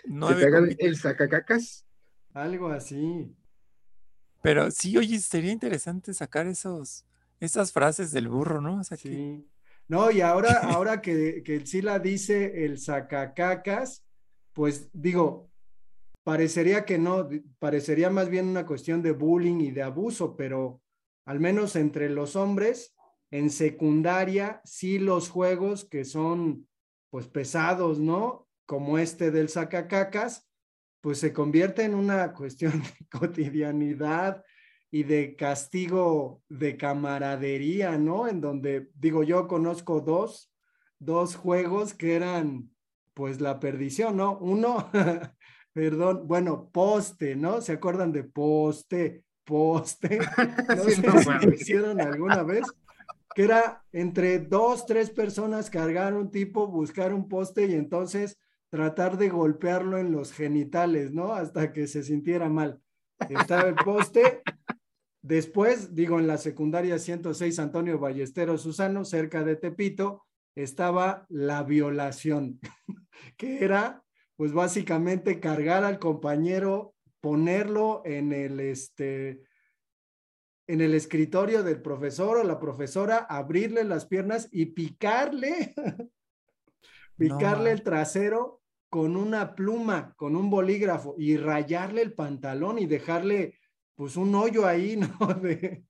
No 0.04 0.28
¿Que 0.28 0.34
te 0.34 0.44
hagan 0.44 0.76
el 0.78 0.96
sacacacas? 0.98 1.86
Algo 2.34 2.68
así. 2.68 3.34
Pero 4.42 4.70
sí, 4.70 4.98
oye, 4.98 5.18
sería 5.20 5.52
interesante 5.52 6.12
sacar 6.12 6.46
esos, 6.46 7.06
esas 7.40 7.72
frases 7.72 8.12
del 8.12 8.28
burro, 8.28 8.60
¿no? 8.60 8.80
O 8.80 8.84
sea, 8.84 8.98
sí. 8.98 9.48
No, 9.88 10.10
y 10.10 10.20
ahora, 10.20 10.60
ahora 10.62 11.00
que, 11.00 11.42
que 11.44 11.64
sí 11.64 11.80
la 11.80 11.98
dice 11.98 12.64
el 12.64 12.78
sacacacas, 12.78 14.04
pues 14.52 14.90
digo, 14.92 15.50
parecería 16.24 16.84
que 16.84 16.98
no, 16.98 17.28
parecería 17.58 18.10
más 18.10 18.28
bien 18.28 18.48
una 18.48 18.66
cuestión 18.66 19.00
de 19.02 19.12
bullying 19.12 19.60
y 19.60 19.70
de 19.70 19.82
abuso, 19.82 20.36
pero 20.36 20.82
al 21.24 21.38
menos 21.38 21.76
entre 21.76 22.10
los 22.10 22.34
hombres, 22.34 22.96
en 23.30 23.50
secundaria, 23.50 24.60
sí 24.64 24.98
los 24.98 25.28
juegos 25.28 25.84
que 25.84 26.04
son 26.04 26.66
pues 27.10 27.28
pesados, 27.28 27.98
¿no? 27.98 28.48
Como 28.66 28.98
este 28.98 29.30
del 29.30 29.48
sacacacas, 29.48 30.48
pues 31.00 31.18
se 31.18 31.32
convierte 31.32 31.84
en 31.84 31.94
una 31.94 32.32
cuestión 32.32 32.72
de 32.82 33.06
cotidianidad 33.08 34.42
y 34.96 35.02
de 35.02 35.36
castigo 35.36 36.40
de 36.48 36.78
camaradería, 36.78 37.98
¿no? 37.98 38.28
En 38.28 38.40
donde, 38.40 38.88
digo, 38.94 39.22
yo 39.22 39.46
conozco 39.46 40.00
dos, 40.00 40.50
dos 40.98 41.36
juegos 41.36 41.92
que 41.92 42.14
eran 42.16 42.70
pues 43.12 43.42
la 43.42 43.60
perdición, 43.60 44.16
¿no? 44.16 44.38
Uno, 44.38 44.90
perdón, 45.74 46.26
bueno, 46.26 46.70
poste, 46.72 47.36
¿no? 47.36 47.60
¿Se 47.60 47.72
acuerdan 47.72 48.10
de 48.10 48.24
poste? 48.24 49.22
Poste. 49.44 50.18
No 50.74 50.84
sé 50.84 50.94
si 50.94 51.46
lo 51.46 51.52
hicieron 51.52 52.00
alguna 52.00 52.42
vez 52.42 52.64
que 53.34 53.42
era 53.42 53.84
entre 53.92 54.38
dos, 54.38 54.86
tres 54.86 55.10
personas 55.10 55.68
cargar 55.68 56.14
un 56.14 56.30
tipo, 56.30 56.68
buscar 56.68 57.12
un 57.12 57.28
poste 57.28 57.66
y 57.66 57.74
entonces 57.74 58.38
tratar 58.70 59.18
de 59.18 59.28
golpearlo 59.28 59.98
en 59.98 60.10
los 60.10 60.32
genitales, 60.32 61.12
¿no? 61.12 61.34
Hasta 61.34 61.74
que 61.74 61.86
se 61.86 62.02
sintiera 62.02 62.48
mal. 62.48 62.80
Estaba 63.28 63.68
el 63.68 63.74
poste. 63.74 64.42
Después, 65.26 65.92
digo, 65.92 66.20
en 66.20 66.28
la 66.28 66.38
secundaria 66.38 67.00
106 67.00 67.58
Antonio 67.58 67.98
Ballesteros 67.98 68.62
Susano, 68.62 69.04
cerca 69.04 69.42
de 69.42 69.56
Tepito, 69.56 70.24
estaba 70.54 71.26
la 71.28 71.64
violación, 71.64 72.60
que 73.36 73.64
era, 73.64 74.04
pues 74.36 74.52
básicamente 74.52 75.40
cargar 75.40 75.82
al 75.82 75.98
compañero, 75.98 76.94
ponerlo 77.20 78.02
en 78.04 78.32
el, 78.32 78.60
este, 78.60 79.42
en 80.68 80.80
el 80.80 80.94
escritorio 80.94 81.64
del 81.64 81.82
profesor 81.82 82.36
o 82.36 82.44
la 82.44 82.60
profesora, 82.60 83.16
abrirle 83.28 83.82
las 83.82 84.06
piernas 84.06 84.48
y 84.52 84.66
picarle, 84.66 85.74
picarle 87.18 87.72
el 87.72 87.82
trasero 87.82 88.62
con 88.88 89.16
una 89.16 89.56
pluma, 89.56 90.14
con 90.14 90.36
un 90.36 90.50
bolígrafo 90.50 91.16
y 91.18 91.36
rayarle 91.36 92.02
el 92.02 92.12
pantalón 92.14 92.78
y 92.78 92.86
dejarle 92.86 93.58
pues 93.96 94.16
un 94.16 94.34
hoyo 94.34 94.66
ahí, 94.66 94.96
¿no? 94.96 95.34
De, 95.34 95.84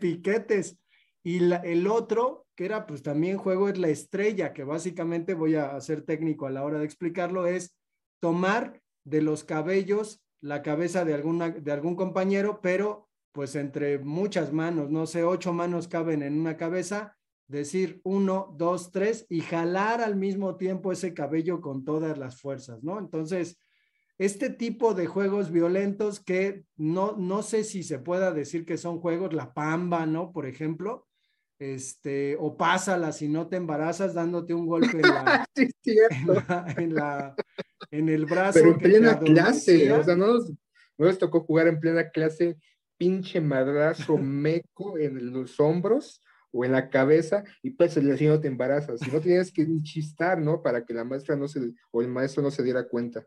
piquetes. 0.00 0.78
Y 1.22 1.52
el 1.52 1.86
otro, 1.86 2.46
que 2.56 2.64
era 2.64 2.86
pues 2.86 3.02
también 3.02 3.36
juego, 3.36 3.68
es 3.68 3.76
la 3.76 3.88
estrella, 3.88 4.54
que 4.54 4.64
básicamente 4.64 5.34
voy 5.34 5.56
a 5.56 5.78
ser 5.82 6.02
técnico 6.02 6.46
a 6.46 6.50
la 6.50 6.64
hora 6.64 6.78
de 6.78 6.86
explicarlo, 6.86 7.46
es 7.46 7.76
tomar 8.20 8.80
de 9.04 9.20
los 9.20 9.44
cabellos 9.44 10.22
la 10.40 10.62
cabeza 10.62 11.04
de, 11.04 11.12
alguna, 11.12 11.50
de 11.50 11.72
algún 11.72 11.96
compañero, 11.96 12.60
pero 12.62 13.10
pues 13.32 13.54
entre 13.54 13.98
muchas 13.98 14.52
manos, 14.52 14.90
no 14.90 15.06
sé, 15.06 15.22
ocho 15.22 15.52
manos 15.52 15.88
caben 15.88 16.22
en 16.22 16.40
una 16.40 16.56
cabeza, 16.56 17.18
decir 17.46 18.00
uno, 18.04 18.54
dos, 18.56 18.90
tres 18.90 19.26
y 19.28 19.40
jalar 19.40 20.00
al 20.00 20.16
mismo 20.16 20.56
tiempo 20.56 20.92
ese 20.92 21.12
cabello 21.12 21.60
con 21.60 21.84
todas 21.84 22.16
las 22.16 22.40
fuerzas, 22.40 22.82
¿no? 22.82 22.98
Entonces, 22.98 23.58
este 24.20 24.50
tipo 24.50 24.92
de 24.92 25.06
juegos 25.06 25.50
violentos 25.50 26.20
que 26.20 26.64
no, 26.76 27.16
no 27.16 27.42
sé 27.42 27.64
si 27.64 27.82
se 27.82 27.98
pueda 27.98 28.32
decir 28.32 28.66
que 28.66 28.76
son 28.76 29.00
juegos, 29.00 29.32
la 29.32 29.54
pamba, 29.54 30.04
¿no? 30.04 30.30
Por 30.30 30.44
ejemplo, 30.44 31.08
este, 31.58 32.36
o 32.38 32.54
pásala 32.54 33.12
si 33.12 33.28
no 33.28 33.48
te 33.48 33.56
embarazas 33.56 34.12
dándote 34.12 34.52
un 34.52 34.66
golpe 34.66 34.98
en 34.98 35.02
la, 35.02 35.48
en, 36.76 36.94
la, 36.94 37.34
en, 37.90 38.10
el 38.10 38.26
brazo. 38.26 38.58
Pero 38.58 38.72
en 38.72 38.78
plena 38.78 39.18
clase, 39.18 39.90
o 39.90 40.04
sea, 40.04 40.14
no 40.16 40.26
nos, 40.26 40.50
no 40.50 41.06
nos 41.06 41.18
tocó 41.18 41.40
jugar 41.40 41.68
en 41.68 41.80
plena 41.80 42.10
clase 42.10 42.58
pinche 42.98 43.40
madrazo 43.40 44.18
meco 44.18 44.98
en 44.98 45.32
los 45.32 45.58
hombros 45.58 46.22
o 46.52 46.66
en 46.66 46.72
la 46.72 46.90
cabeza 46.90 47.42
y 47.62 47.70
pues 47.70 47.96
el 47.96 48.08
vecino 48.08 48.38
te 48.38 48.48
embarazas. 48.48 49.00
Si 49.00 49.10
no 49.10 49.22
tienes 49.22 49.50
que 49.50 49.66
chistar, 49.82 50.38
¿no? 50.38 50.62
Para 50.62 50.84
que 50.84 50.92
la 50.92 51.04
maestra 51.04 51.36
no 51.36 51.48
se, 51.48 51.72
o 51.90 52.02
el 52.02 52.08
maestro 52.08 52.42
no 52.42 52.50
se 52.50 52.62
diera 52.62 52.86
cuenta. 52.86 53.26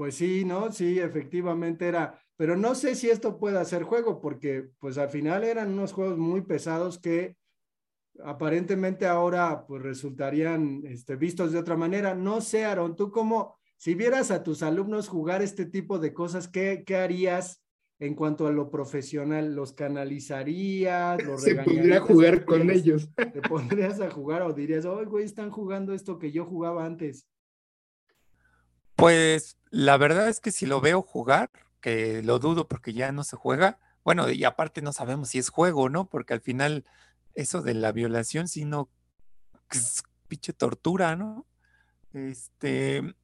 Pues 0.00 0.14
sí, 0.14 0.46
¿no? 0.46 0.72
Sí, 0.72 0.98
efectivamente 0.98 1.86
era, 1.86 2.18
pero 2.34 2.56
no 2.56 2.74
sé 2.74 2.94
si 2.94 3.10
esto 3.10 3.38
pueda 3.38 3.62
ser 3.66 3.82
juego, 3.82 4.18
porque 4.18 4.70
pues 4.78 4.96
al 4.96 5.10
final 5.10 5.44
eran 5.44 5.72
unos 5.74 5.92
juegos 5.92 6.16
muy 6.16 6.40
pesados 6.40 6.98
que 6.98 7.36
aparentemente 8.24 9.06
ahora 9.06 9.66
pues 9.66 9.82
resultarían 9.82 10.80
este, 10.86 11.16
vistos 11.16 11.52
de 11.52 11.58
otra 11.58 11.76
manera. 11.76 12.14
No 12.14 12.40
sé, 12.40 12.64
Aaron, 12.64 12.96
¿tú 12.96 13.10
cómo, 13.10 13.58
si 13.76 13.94
vieras 13.94 14.30
a 14.30 14.42
tus 14.42 14.62
alumnos 14.62 15.06
jugar 15.06 15.42
este 15.42 15.66
tipo 15.66 15.98
de 15.98 16.14
cosas, 16.14 16.48
¿qué, 16.48 16.82
qué 16.86 16.96
harías 16.96 17.62
en 17.98 18.14
cuanto 18.14 18.46
a 18.46 18.52
lo 18.52 18.70
profesional? 18.70 19.54
¿Los 19.54 19.74
canalizarías? 19.74 21.22
Los 21.22 21.42
Se 21.42 21.56
podría 21.56 22.00
jugar 22.00 22.46
con 22.46 22.70
ellos. 22.70 23.10
¿Te 23.16 23.42
pondrías 23.42 24.00
a 24.00 24.10
jugar 24.10 24.40
o 24.40 24.54
dirías, 24.54 24.86
oye, 24.86 25.04
güey, 25.04 25.26
están 25.26 25.50
jugando 25.50 25.92
esto 25.92 26.18
que 26.18 26.32
yo 26.32 26.46
jugaba 26.46 26.86
antes? 26.86 27.28
Pues 29.00 29.56
la 29.70 29.96
verdad 29.96 30.28
es 30.28 30.40
que 30.40 30.52
si 30.52 30.66
lo 30.66 30.80
veo 30.80 31.02
jugar, 31.02 31.50
que 31.80 32.22
lo 32.22 32.38
dudo 32.38 32.68
porque 32.68 32.92
ya 32.92 33.12
no 33.12 33.24
se 33.24 33.36
juega, 33.36 33.78
bueno, 34.04 34.30
y 34.30 34.44
aparte 34.44 34.82
no 34.82 34.92
sabemos 34.92 35.30
si 35.30 35.38
es 35.38 35.48
juego, 35.48 35.88
¿no? 35.88 36.08
Porque 36.08 36.34
al 36.34 36.40
final 36.40 36.84
eso 37.34 37.62
de 37.62 37.74
la 37.74 37.92
violación, 37.92 38.48
si 38.48 38.64
no, 38.64 38.90
es 39.70 40.02
pinche 40.28 40.52
tortura, 40.52 41.16
¿no? 41.16 41.46
Este, 42.12 43.14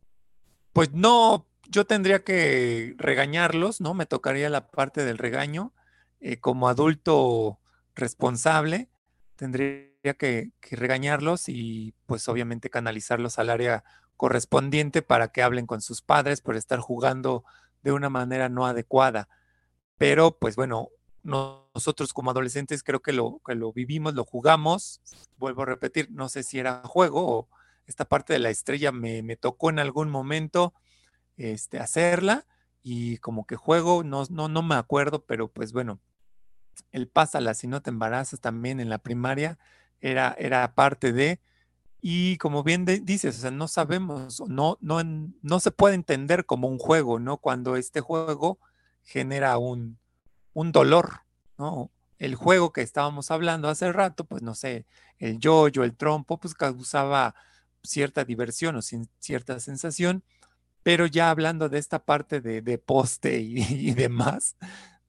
pues 0.72 0.92
no, 0.92 1.46
yo 1.68 1.86
tendría 1.86 2.24
que 2.24 2.94
regañarlos, 2.98 3.80
¿no? 3.80 3.94
Me 3.94 4.06
tocaría 4.06 4.48
la 4.50 4.68
parte 4.68 5.04
del 5.04 5.18
regaño. 5.18 5.72
Eh, 6.20 6.38
como 6.40 6.68
adulto 6.68 7.60
responsable, 7.94 8.88
tendría 9.36 10.14
que, 10.18 10.52
regañarlos 10.70 11.48
y 11.48 11.94
pues 12.06 12.28
obviamente 12.28 12.70
canalizarlos 12.70 13.38
al 13.38 13.50
área 13.50 13.84
correspondiente 14.16 15.02
para 15.02 15.28
que 15.28 15.42
hablen 15.42 15.66
con 15.66 15.80
sus 15.80 16.02
padres 16.02 16.40
por 16.40 16.56
estar 16.56 16.80
jugando 16.80 17.44
de 17.82 17.92
una 17.92 18.10
manera 18.10 18.48
no 18.48 18.66
adecuada. 18.66 19.28
Pero 19.98 20.38
pues 20.38 20.56
bueno, 20.56 20.90
nosotros 21.22 22.12
como 22.12 22.30
adolescentes 22.30 22.82
creo 22.82 23.00
que 23.00 23.12
lo, 23.12 23.40
que 23.46 23.54
lo 23.54 23.72
vivimos, 23.72 24.14
lo 24.14 24.24
jugamos. 24.24 25.00
Vuelvo 25.36 25.62
a 25.62 25.66
repetir, 25.66 26.10
no 26.10 26.28
sé 26.28 26.42
si 26.42 26.58
era 26.58 26.82
juego 26.84 27.26
o 27.26 27.48
esta 27.86 28.04
parte 28.04 28.32
de 28.32 28.38
la 28.38 28.50
estrella 28.50 28.92
me, 28.92 29.36
tocó 29.36 29.70
en 29.70 29.78
algún 29.78 30.10
momento 30.10 30.74
este, 31.36 31.78
hacerla 31.78 32.46
y 32.82 33.18
como 33.18 33.46
que 33.46 33.56
juego, 33.56 34.04
no, 34.04 34.24
no, 34.30 34.48
no 34.48 34.62
me 34.62 34.76
acuerdo, 34.76 35.24
pero 35.24 35.48
pues 35.48 35.72
bueno, 35.72 36.00
el 36.92 37.08
pásala 37.08 37.54
si 37.54 37.66
no 37.66 37.82
te 37.82 37.90
embarazas 37.90 38.40
también 38.40 38.80
en 38.80 38.88
la 38.88 38.98
primaria 38.98 39.58
era, 40.00 40.34
era 40.38 40.74
parte 40.74 41.12
de, 41.12 41.40
y 42.00 42.36
como 42.38 42.62
bien 42.62 42.84
dices, 42.84 43.38
o 43.38 43.40
sea, 43.40 43.50
no 43.50 43.68
sabemos, 43.68 44.42
no, 44.48 44.78
no, 44.80 45.00
no 45.42 45.60
se 45.60 45.70
puede 45.70 45.94
entender 45.94 46.46
como 46.46 46.68
un 46.68 46.78
juego, 46.78 47.18
¿no? 47.18 47.38
Cuando 47.38 47.76
este 47.76 48.00
juego 48.00 48.58
genera 49.02 49.58
un, 49.58 49.98
un 50.52 50.72
dolor, 50.72 51.22
¿no? 51.58 51.90
El 52.18 52.34
juego 52.34 52.72
que 52.72 52.82
estábamos 52.82 53.30
hablando 53.30 53.68
hace 53.68 53.92
rato, 53.92 54.24
pues 54.24 54.42
no 54.42 54.54
sé, 54.54 54.86
el 55.18 55.38
yoyo, 55.38 55.84
el 55.84 55.96
trompo, 55.96 56.38
pues 56.38 56.54
causaba 56.54 57.34
cierta 57.82 58.24
diversión 58.24 58.76
o 58.76 58.80
cierta 58.82 59.60
sensación, 59.60 60.22
pero 60.82 61.06
ya 61.06 61.30
hablando 61.30 61.68
de 61.68 61.78
esta 61.78 62.04
parte 62.04 62.40
de, 62.40 62.78
poste 62.78 63.40
y, 63.40 63.92
demás, 63.94 64.56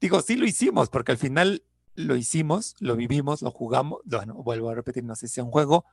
digo, 0.02 0.21
sí 0.21 0.36
lo 0.36 0.45
hicimos, 0.45 0.89
porque 0.89 1.12
al 1.12 1.17
final 1.17 1.63
lo 1.95 2.15
hicimos, 2.15 2.76
lo 2.80 2.95
vivimos, 2.95 3.41
lo 3.41 3.52
jugamos, 3.52 4.02
bueno, 4.06 4.36
vuelvo 4.36 4.69
a 4.69 4.76
repetir, 4.76 5.04
no 5.04 5.15
sé 5.15 5.28
si 5.28 5.39
es 5.39 5.43
un 5.43 5.52
juego, 5.52 5.86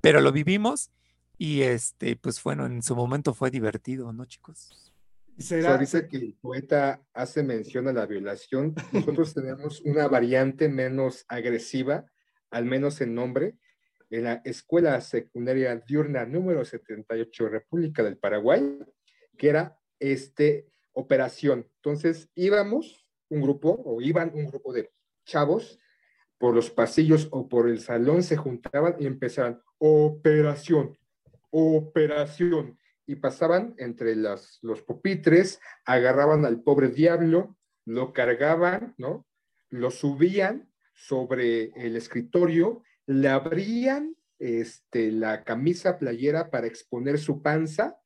pero 0.00 0.20
lo 0.20 0.32
vivimos 0.32 0.90
y 1.36 1.62
este, 1.62 2.16
pues 2.16 2.42
bueno, 2.42 2.66
en 2.66 2.82
su 2.82 2.96
momento 2.96 3.34
fue 3.34 3.50
divertido, 3.50 4.12
¿no, 4.12 4.24
chicos? 4.24 4.92
¿Será? 5.38 5.78
dice 5.78 6.08
que 6.08 6.16
el 6.16 6.34
poeta 6.34 7.00
hace 7.12 7.44
mención 7.44 7.86
a 7.86 7.92
la 7.92 8.06
violación. 8.06 8.74
Nosotros 8.92 9.34
tenemos 9.34 9.80
una 9.82 10.08
variante 10.08 10.68
menos 10.68 11.24
agresiva, 11.28 12.06
al 12.50 12.64
menos 12.64 13.00
en 13.00 13.14
nombre, 13.14 13.56
en 14.10 14.24
la 14.24 14.42
Escuela 14.44 15.00
Secundaria 15.00 15.76
Diurna 15.76 16.26
número 16.26 16.64
78, 16.64 17.48
República 17.48 18.02
del 18.02 18.18
Paraguay, 18.18 18.78
que 19.36 19.48
era 19.48 19.78
este 20.00 20.66
operación. 20.92 21.68
Entonces 21.76 22.28
íbamos 22.34 23.06
un 23.28 23.42
grupo 23.42 23.80
o 23.84 24.00
iban 24.00 24.32
un 24.34 24.46
grupo 24.46 24.72
de 24.72 24.90
chavos 25.24 25.78
por 26.38 26.54
los 26.54 26.70
pasillos 26.70 27.28
o 27.30 27.48
por 27.48 27.68
el 27.68 27.80
salón, 27.80 28.22
se 28.22 28.36
juntaban 28.36 28.96
y 28.98 29.06
empezaban 29.06 29.60
operación, 29.78 30.96
operación. 31.50 32.78
Y 33.06 33.16
pasaban 33.16 33.74
entre 33.78 34.14
las, 34.16 34.58
los 34.62 34.82
pupitres, 34.82 35.60
agarraban 35.84 36.44
al 36.44 36.62
pobre 36.62 36.88
diablo, 36.88 37.56
lo 37.86 38.12
cargaban, 38.12 38.94
¿no? 38.98 39.26
Lo 39.70 39.90
subían 39.90 40.70
sobre 40.92 41.70
el 41.76 41.96
escritorio 41.96 42.82
le 43.08 43.28
abrían 43.28 44.16
este, 44.38 45.10
la 45.10 45.42
camisa 45.42 45.98
playera 45.98 46.50
para 46.50 46.66
exponer 46.66 47.18
su 47.18 47.42
panza 47.42 47.98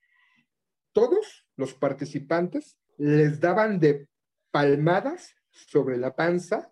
todos 0.93 1.47
los 1.57 1.75
participantes 1.75 2.79
les 2.99 3.41
daban 3.41 3.81
de 3.81 4.09
palmadas 4.51 5.35
sobre 5.51 5.97
la 5.97 6.15
panza 6.15 6.72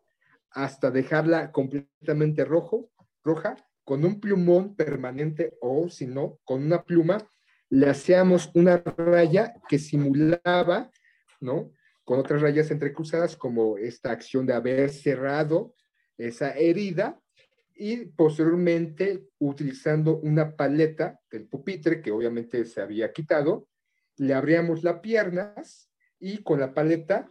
hasta 0.50 0.90
dejarla 0.90 1.52
completamente 1.52 2.44
rojo, 2.44 2.90
roja, 3.22 3.56
con 3.84 4.04
un 4.04 4.20
plumón 4.20 4.76
permanente 4.76 5.56
o 5.60 5.88
si 5.88 6.06
no, 6.06 6.38
con 6.44 6.62
una 6.64 6.84
pluma, 6.84 7.28
le 7.70 7.88
hacíamos 7.88 8.50
una 8.54 8.78
raya 8.78 9.54
que 9.68 9.78
simulaba, 9.78 10.90
¿no? 11.40 11.72
Con 12.04 12.18
otras 12.18 12.42
rayas 12.42 12.70
entrecruzadas 12.70 13.36
como 13.36 13.78
esta 13.78 14.10
acción 14.10 14.46
de 14.46 14.54
haber 14.54 14.90
cerrado 14.90 15.74
esa 16.18 16.50
herida 16.50 17.20
y 17.74 18.06
posteriormente 18.06 19.28
utilizando 19.38 20.18
una 20.18 20.54
paleta 20.54 21.18
del 21.30 21.46
pupitre 21.48 22.02
que 22.02 22.10
obviamente 22.10 22.64
se 22.66 22.82
había 22.82 23.12
quitado, 23.12 23.68
le 24.16 24.34
abríamos 24.34 24.82
las 24.82 25.00
piernas 25.00 25.90
y 26.18 26.42
con 26.42 26.60
la 26.60 26.74
paleta, 26.74 27.30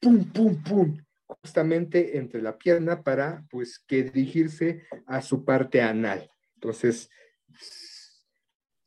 pum, 0.00 0.24
pum, 0.32 0.62
pum, 0.62 0.96
justamente 1.40 2.18
entre 2.18 2.42
la 2.42 2.58
pierna 2.58 3.02
para 3.02 3.44
pues 3.50 3.78
que 3.78 4.04
dirigirse 4.04 4.82
a 5.06 5.22
su 5.22 5.44
parte 5.44 5.80
anal. 5.80 6.30
Entonces, 6.54 7.10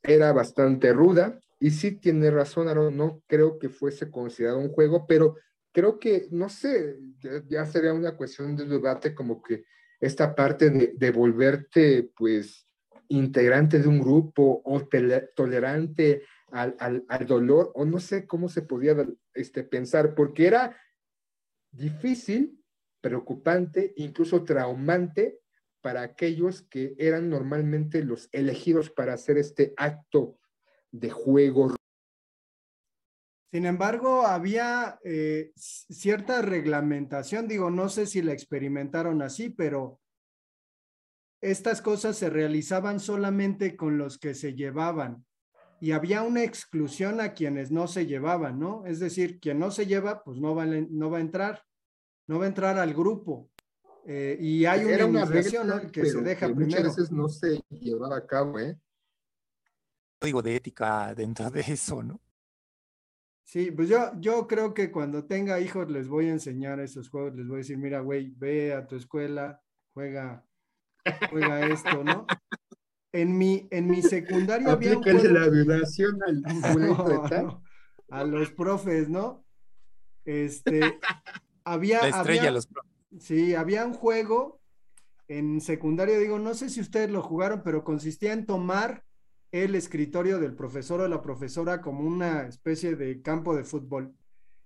era 0.03 0.31
bastante 0.33 0.93
ruda 0.93 1.39
y 1.59 1.71
sí 1.71 1.93
tiene 1.93 2.29
razón, 2.31 2.67
Aaron, 2.67 2.95
no 2.95 3.21
creo 3.27 3.57
que 3.57 3.69
fuese 3.69 4.11
considerado 4.11 4.59
un 4.59 4.69
juego, 4.69 5.05
pero 5.07 5.35
creo 5.71 5.99
que, 5.99 6.27
no 6.31 6.49
sé, 6.49 6.97
ya 7.47 7.65
sería 7.65 7.93
una 7.93 8.15
cuestión 8.15 8.55
de 8.55 8.65
debate 8.65 9.13
como 9.13 9.41
que 9.41 9.65
esta 9.99 10.35
parte 10.35 10.69
de, 10.69 11.11
volverte, 11.11 12.11
pues, 12.15 12.67
integrante 13.07 13.79
de 13.79 13.87
un 13.87 13.99
grupo 13.99 14.61
o 14.63 14.87
tolerante 15.35 16.23
al, 16.51 17.03
dolor, 17.27 17.71
o 17.75 17.85
no 17.85 17.99
sé 17.99 18.25
cómo 18.25 18.47
se 18.47 18.61
podía 18.61 18.95
este, 19.33 19.63
pensar, 19.63 20.15
porque 20.15 20.47
era 20.47 20.77
difícil, 21.75 22.63
preocupante, 23.01 23.93
incluso 23.97 24.43
traumante 24.43 25.39
para 25.81 26.01
aquellos 26.01 26.63
que 26.63 26.95
eran 26.97 27.29
normalmente 27.29 28.03
los 28.03 28.29
elegidos 28.31 28.89
para 28.89 29.13
hacer 29.13 29.37
este 29.37 29.73
acto 29.77 30.39
de 30.91 31.11
juego. 31.11 31.75
Sin 33.51 33.65
embargo, 33.65 34.25
había 34.25 34.99
eh, 35.03 35.51
cierta 35.55 36.41
reglamentación, 36.41 37.47
digo, 37.47 37.69
no 37.69 37.89
sé 37.89 38.07
si 38.07 38.21
la 38.21 38.33
experimentaron 38.33 39.21
así, 39.21 39.49
pero 39.49 40.01
estas 41.41 41.81
cosas 41.81 42.17
se 42.17 42.29
realizaban 42.29 42.99
solamente 42.99 43.75
con 43.75 43.97
los 43.97 44.17
que 44.17 44.33
se 44.33 44.55
llevaban 44.55 45.25
y 45.79 45.91
había 45.91 46.21
una 46.21 46.43
exclusión 46.43 47.19
a 47.21 47.33
quienes 47.33 47.71
no 47.71 47.87
se 47.87 48.05
llevaban, 48.05 48.59
¿no? 48.59 48.85
Es 48.85 48.99
decir, 48.99 49.39
quien 49.39 49.59
no 49.59 49.71
se 49.71 49.85
lleva, 49.85 50.23
pues 50.23 50.37
no 50.37 50.55
va, 50.55 50.65
no 50.65 51.09
va 51.09 51.17
a 51.17 51.21
entrar, 51.21 51.63
no 52.27 52.39
va 52.39 52.45
a 52.45 52.47
entrar 52.47 52.77
al 52.77 52.93
grupo. 52.93 53.49
Eh, 54.07 54.37
y 54.39 54.65
hay 54.65 54.85
una, 54.85 55.05
una 55.05 55.91
que 55.91 56.05
se 56.05 56.21
deja 56.21 56.45
primero. 56.47 56.65
Muchas 56.65 56.83
veces 56.83 57.11
no 57.11 57.27
se 57.27 57.61
llevaba 57.69 58.17
a 58.17 58.25
cabo, 58.25 58.59
¿eh? 58.59 58.79
Digo, 60.21 60.41
de 60.41 60.55
ética 60.55 61.13
dentro 61.13 61.49
de 61.51 61.61
eso, 61.61 62.01
¿no? 62.01 62.21
Sí, 63.43 63.69
pues 63.71 63.89
yo, 63.89 64.11
yo 64.19 64.47
creo 64.47 64.73
que 64.73 64.91
cuando 64.91 65.25
tenga 65.25 65.59
hijos 65.59 65.89
les 65.91 66.07
voy 66.07 66.27
a 66.27 66.31
enseñar 66.31 66.79
esos 66.79 67.09
juegos, 67.09 67.35
les 67.35 67.47
voy 67.47 67.55
a 67.55 67.57
decir, 67.59 67.77
mira, 67.77 67.99
güey, 67.99 68.33
ve 68.35 68.73
a 68.73 68.87
tu 68.87 68.95
escuela, 68.95 69.61
juega, 69.93 70.43
juega 71.29 71.67
esto, 71.67 72.03
¿no? 72.03 72.25
En 73.15 73.37
mi, 73.37 73.65
en 73.71 73.87
mi 73.87 74.01
secundaria 74.01 74.73
había 74.73 74.97
un 74.97 75.03
juego... 75.03 75.23
la 75.23 75.47
violación 75.47 76.19
al 76.21 76.43
a 78.09 78.23
los 78.25 78.51
profes, 78.51 79.07
¿no? 79.07 79.45
Este, 80.25 80.81
había... 81.63 82.01
La 82.01 82.09
estrella 82.09 82.51
los 82.51 82.67
profes. 82.67 82.91
Sí, 83.19 83.55
había 83.55 83.85
un 83.85 83.93
juego 83.93 84.59
en 85.29 85.61
secundaria, 85.61 86.17
digo, 86.19 86.39
no 86.39 86.53
sé 86.55 86.69
si 86.69 86.81
ustedes 86.81 87.09
lo 87.09 87.21
jugaron, 87.21 87.61
pero 87.63 87.85
consistía 87.85 88.33
en 88.33 88.45
tomar 88.45 89.05
el 89.51 89.75
escritorio 89.75 90.39
del 90.39 90.53
profesor 90.53 90.99
o 90.99 91.07
la 91.07 91.21
profesora 91.21 91.81
como 91.81 92.01
una 92.01 92.47
especie 92.47 92.97
de 92.97 93.21
campo 93.21 93.55
de 93.55 93.63
fútbol. 93.63 94.13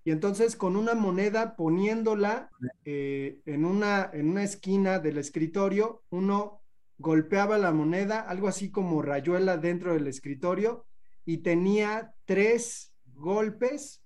Y 0.04 0.10
entonces 0.10 0.56
con 0.56 0.76
una 0.76 0.96
moneda 0.96 1.56
poniéndola 1.56 2.50
eh, 2.84 3.42
en, 3.46 3.66
una, 3.66 4.10
en 4.12 4.30
una 4.30 4.44
esquina 4.44 4.98
del 4.98 5.20
escritorio, 5.20 6.02
uno 6.10 6.64
golpeaba 7.00 7.58
la 7.58 7.72
moneda, 7.72 8.20
algo 8.20 8.48
así 8.48 8.70
como 8.70 9.02
rayuela 9.02 9.58
dentro 9.58 9.94
del 9.94 10.08
escritorio, 10.08 10.86
y 11.26 11.38
tenía 11.38 12.14
tres 12.26 12.94
golpes 13.06 14.04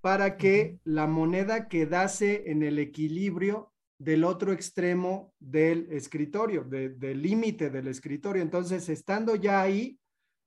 para 0.00 0.36
que 0.36 0.78
la 0.84 1.06
moneda 1.06 1.68
quedase 1.68 2.50
en 2.50 2.62
el 2.62 2.78
equilibrio 2.78 3.72
del 3.98 4.24
otro 4.24 4.52
extremo 4.52 5.34
del 5.38 5.86
escritorio, 5.92 6.64
del 6.64 7.22
límite 7.22 7.70
del 7.70 7.86
escritorio. 7.86 8.42
Entonces, 8.42 8.88
estando 8.88 9.36
ya 9.36 9.60
ahí, 9.60 9.98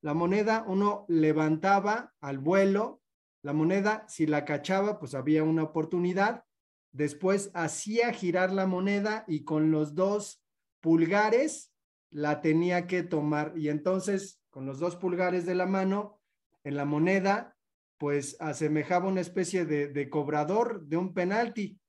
la 0.01 0.13
moneda 0.13 0.65
uno 0.67 1.05
levantaba 1.07 2.13
al 2.19 2.39
vuelo, 2.39 3.01
la 3.41 3.53
moneda, 3.53 4.05
si 4.07 4.25
la 4.25 4.43
cachaba, 4.43 4.99
pues 4.99 5.13
había 5.13 5.43
una 5.43 5.63
oportunidad. 5.63 6.43
Después 6.91 7.51
hacía 7.53 8.11
girar 8.11 8.51
la 8.51 8.65
moneda 8.65 9.23
y 9.27 9.43
con 9.43 9.71
los 9.71 9.95
dos 9.95 10.42
pulgares 10.83 11.73
la 12.11 12.41
tenía 12.41 12.85
que 12.85 13.01
tomar. 13.01 13.53
Y 13.55 13.69
entonces, 13.69 14.43
con 14.49 14.65
los 14.65 14.77
dos 14.77 14.97
pulgares 14.97 15.45
de 15.45 15.55
la 15.55 15.65
mano, 15.65 16.19
en 16.63 16.75
la 16.75 16.85
moneda, 16.85 17.55
pues 17.97 18.37
asemejaba 18.39 19.07
una 19.07 19.21
especie 19.21 19.65
de, 19.65 19.87
de 19.87 20.09
cobrador 20.09 20.85
de 20.85 20.97
un 20.97 21.13
penalti 21.13 21.79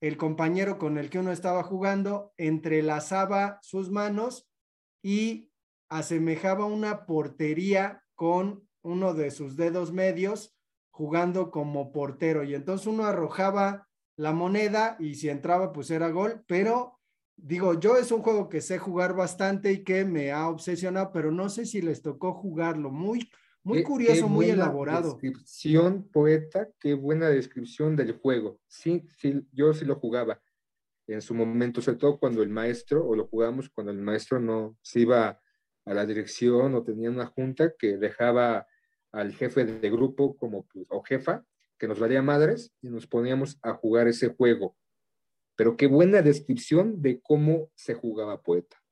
el 0.00 0.16
compañero 0.16 0.78
con 0.78 0.96
el 0.96 1.10
que 1.10 1.18
uno 1.18 1.30
estaba 1.30 1.62
jugando 1.62 2.32
entrelazaba 2.38 3.58
sus 3.62 3.90
manos 3.90 4.48
y 5.02 5.50
asemejaba 5.90 6.64
una 6.64 7.04
portería 7.04 8.02
con 8.14 8.66
uno 8.82 9.12
de 9.12 9.30
sus 9.30 9.56
dedos 9.56 9.92
medios 9.92 10.56
jugando 10.90 11.50
como 11.50 11.92
portero. 11.92 12.44
Y 12.44 12.54
entonces 12.54 12.86
uno 12.86 13.04
arrojaba 13.04 13.88
la 14.16 14.32
moneda 14.32 14.96
y 14.98 15.16
si 15.16 15.28
entraba 15.28 15.72
pues 15.72 15.90
era 15.90 16.08
gol, 16.10 16.44
pero 16.46 16.99
digo, 17.42 17.78
yo 17.78 17.96
es 17.96 18.12
un 18.12 18.22
juego 18.22 18.48
que 18.48 18.60
sé 18.60 18.78
jugar 18.78 19.14
bastante 19.14 19.72
y 19.72 19.84
que 19.84 20.04
me 20.04 20.32
ha 20.32 20.48
obsesionado, 20.48 21.10
pero 21.12 21.30
no 21.30 21.48
sé 21.48 21.66
si 21.66 21.80
les 21.80 22.02
tocó 22.02 22.34
jugarlo. 22.34 22.90
Muy, 22.90 23.30
muy 23.62 23.82
curioso, 23.82 24.28
muy 24.28 24.50
elaborado. 24.50 25.12
Descripción, 25.12 26.08
poeta, 26.10 26.68
qué 26.78 26.94
buena 26.94 27.28
descripción 27.28 27.96
del 27.96 28.12
juego. 28.12 28.60
Sí, 28.68 29.06
sí, 29.18 29.46
yo 29.52 29.72
sí 29.74 29.84
lo 29.84 29.96
jugaba 29.96 30.40
en 31.06 31.22
su 31.22 31.34
momento, 31.34 31.82
sobre 31.82 31.98
todo 31.98 32.18
cuando 32.18 32.42
el 32.42 32.50
maestro, 32.50 33.06
o 33.06 33.16
lo 33.16 33.26
jugamos 33.26 33.68
cuando 33.68 33.92
el 33.92 34.00
maestro 34.00 34.38
no 34.38 34.76
se 34.80 35.00
iba 35.00 35.40
a 35.84 35.94
la 35.94 36.06
dirección 36.06 36.74
o 36.74 36.84
tenía 36.84 37.10
una 37.10 37.26
junta 37.26 37.74
que 37.76 37.96
dejaba 37.96 38.66
al 39.12 39.34
jefe 39.34 39.64
de 39.64 39.90
grupo 39.90 40.36
como 40.36 40.66
pues, 40.66 40.86
o 40.88 41.02
jefa, 41.02 41.44
que 41.78 41.88
nos 41.88 41.98
valía 41.98 42.22
madres, 42.22 42.72
y 42.82 42.90
nos 42.90 43.06
poníamos 43.06 43.58
a 43.62 43.72
jugar 43.72 44.06
ese 44.06 44.28
juego. 44.28 44.76
Pero 45.60 45.76
qué 45.76 45.88
buena 45.88 46.22
descripción 46.22 47.02
de 47.02 47.20
cómo 47.20 47.68
se 47.74 47.92
jugaba 47.92 48.40
poeta. 48.40 48.82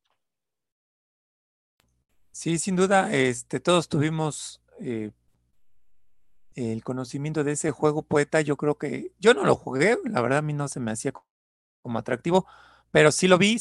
Sí, 2.30 2.58
sin 2.58 2.76
duda, 2.76 3.10
este, 3.10 3.58
todos 3.58 3.88
tuvimos 3.88 4.60
eh, 4.78 5.12
el 6.56 6.84
conocimiento 6.84 7.42
de 7.42 7.52
ese 7.52 7.70
juego 7.70 8.02
poeta. 8.02 8.42
Yo 8.42 8.58
creo 8.58 8.76
que 8.76 9.14
yo 9.18 9.32
no 9.32 9.44
lo 9.44 9.56
jugué, 9.56 9.96
la 10.04 10.20
verdad 10.20 10.40
a 10.40 10.42
mí 10.42 10.52
no 10.52 10.68
se 10.68 10.78
me 10.78 10.90
hacía 10.90 11.14
como 11.80 11.98
atractivo, 11.98 12.46
pero 12.90 13.12
sí 13.12 13.28
lo 13.28 13.38
vi, 13.38 13.58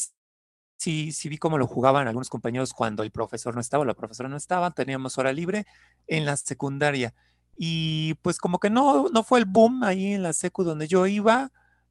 sí, 0.76 1.10
sí 1.12 1.30
vi 1.30 1.38
cómo 1.38 1.56
lo 1.56 1.66
jugaban 1.66 2.08
algunos 2.08 2.28
compañeros 2.28 2.74
cuando 2.74 3.04
el 3.04 3.10
profesor 3.10 3.54
no 3.54 3.62
estaba, 3.62 3.86
la 3.86 3.94
profesora 3.94 4.28
no 4.28 4.36
estaba, 4.36 4.72
teníamos 4.72 5.16
hora 5.16 5.32
libre 5.32 5.64
en 6.08 6.26
la 6.26 6.36
secundaria. 6.36 7.14
Y 7.56 8.16
pues 8.20 8.36
como 8.36 8.58
que 8.58 8.68
no, 8.68 9.08
no 9.08 9.22
fue 9.22 9.38
el 9.38 9.46
boom 9.46 9.82
ahí 9.82 10.12
en 10.12 10.22
la 10.22 10.34
secu 10.34 10.62
donde 10.62 10.88
yo 10.88 11.06
iba, 11.06 11.50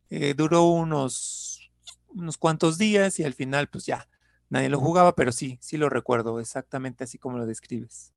eh, 0.10 0.34
duró 0.36 0.66
unos, 0.66 1.72
unos 2.10 2.38
cuantos 2.38 2.78
días 2.78 3.20
y 3.20 3.24
al 3.24 3.34
final 3.34 3.68
pues 3.68 3.86
ya, 3.86 4.08
Nadie 4.50 4.70
lo 4.70 4.80
jugaba, 4.80 5.16
pero 5.16 5.32
sí, 5.32 5.58
sí 5.62 5.78
lo 5.78 5.90
recuerdo, 5.90 6.40
exactamente 6.40 7.04
así 7.04 7.18
como 7.18 7.38
lo 7.38 7.46
describes. 7.46 8.14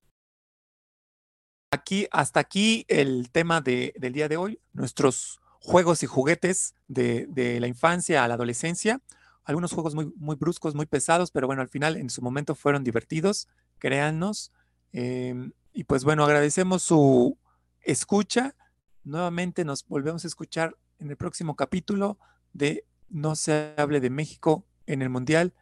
Aquí, 1.72 2.06
hasta 2.10 2.40
aquí 2.40 2.84
el 2.88 3.30
tema 3.30 3.60
de, 3.60 3.94
del 3.96 4.12
día 4.12 4.28
de 4.28 4.36
hoy, 4.36 4.60
nuestros 4.72 5.40
juegos 5.60 6.02
y 6.02 6.06
juguetes 6.06 6.74
de, 6.88 7.26
de, 7.28 7.60
la 7.60 7.66
infancia 7.66 8.24
a 8.24 8.28
la 8.28 8.34
adolescencia. 8.34 9.00
Algunos 9.44 9.72
juegos 9.72 9.94
muy, 9.94 10.12
muy 10.16 10.36
bruscos, 10.36 10.74
muy 10.74 10.86
pesados, 10.86 11.30
pero 11.30 11.46
bueno, 11.46 11.62
al 11.62 11.68
final 11.68 11.96
en 11.96 12.10
su 12.10 12.22
momento 12.22 12.54
fueron 12.54 12.84
divertidos, 12.84 13.48
créannos. 13.78 14.52
Em, 14.92 15.52
y 15.72 15.84
pues 15.84 16.04
bueno, 16.04 16.24
agradecemos 16.24 16.82
su 16.82 17.38
escucha. 17.82 18.54
Nuevamente 19.02 19.64
nos 19.64 19.86
volvemos 19.86 20.24
a 20.24 20.28
escuchar 20.28 20.76
en 21.00 21.10
el 21.10 21.16
próximo 21.16 21.56
capítulo 21.56 22.18
de 22.52 22.84
No 23.08 23.34
se 23.34 23.74
hable 23.76 24.00
de 24.00 24.10
México 24.10 24.66
en 24.86 25.02
el 25.02 25.08
Mundial 25.08 25.54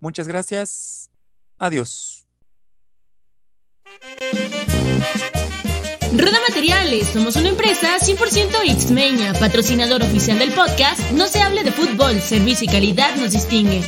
Muchas 0.00 0.26
gracias. 0.26 1.10
Adiós. 1.58 2.26
Rueda 6.12 6.38
Materiales, 6.48 7.08
somos 7.08 7.36
una 7.36 7.50
empresa 7.50 7.98
100% 7.98 8.64
Ixmeña, 8.64 9.34
patrocinador 9.34 10.02
oficial 10.02 10.38
del 10.38 10.52
podcast 10.52 11.12
No 11.12 11.28
se 11.28 11.40
hable 11.40 11.62
de 11.62 11.70
fútbol, 11.70 12.20
servicio 12.20 12.64
y 12.64 12.72
calidad 12.72 13.14
nos 13.16 13.32
distingue. 13.32 13.82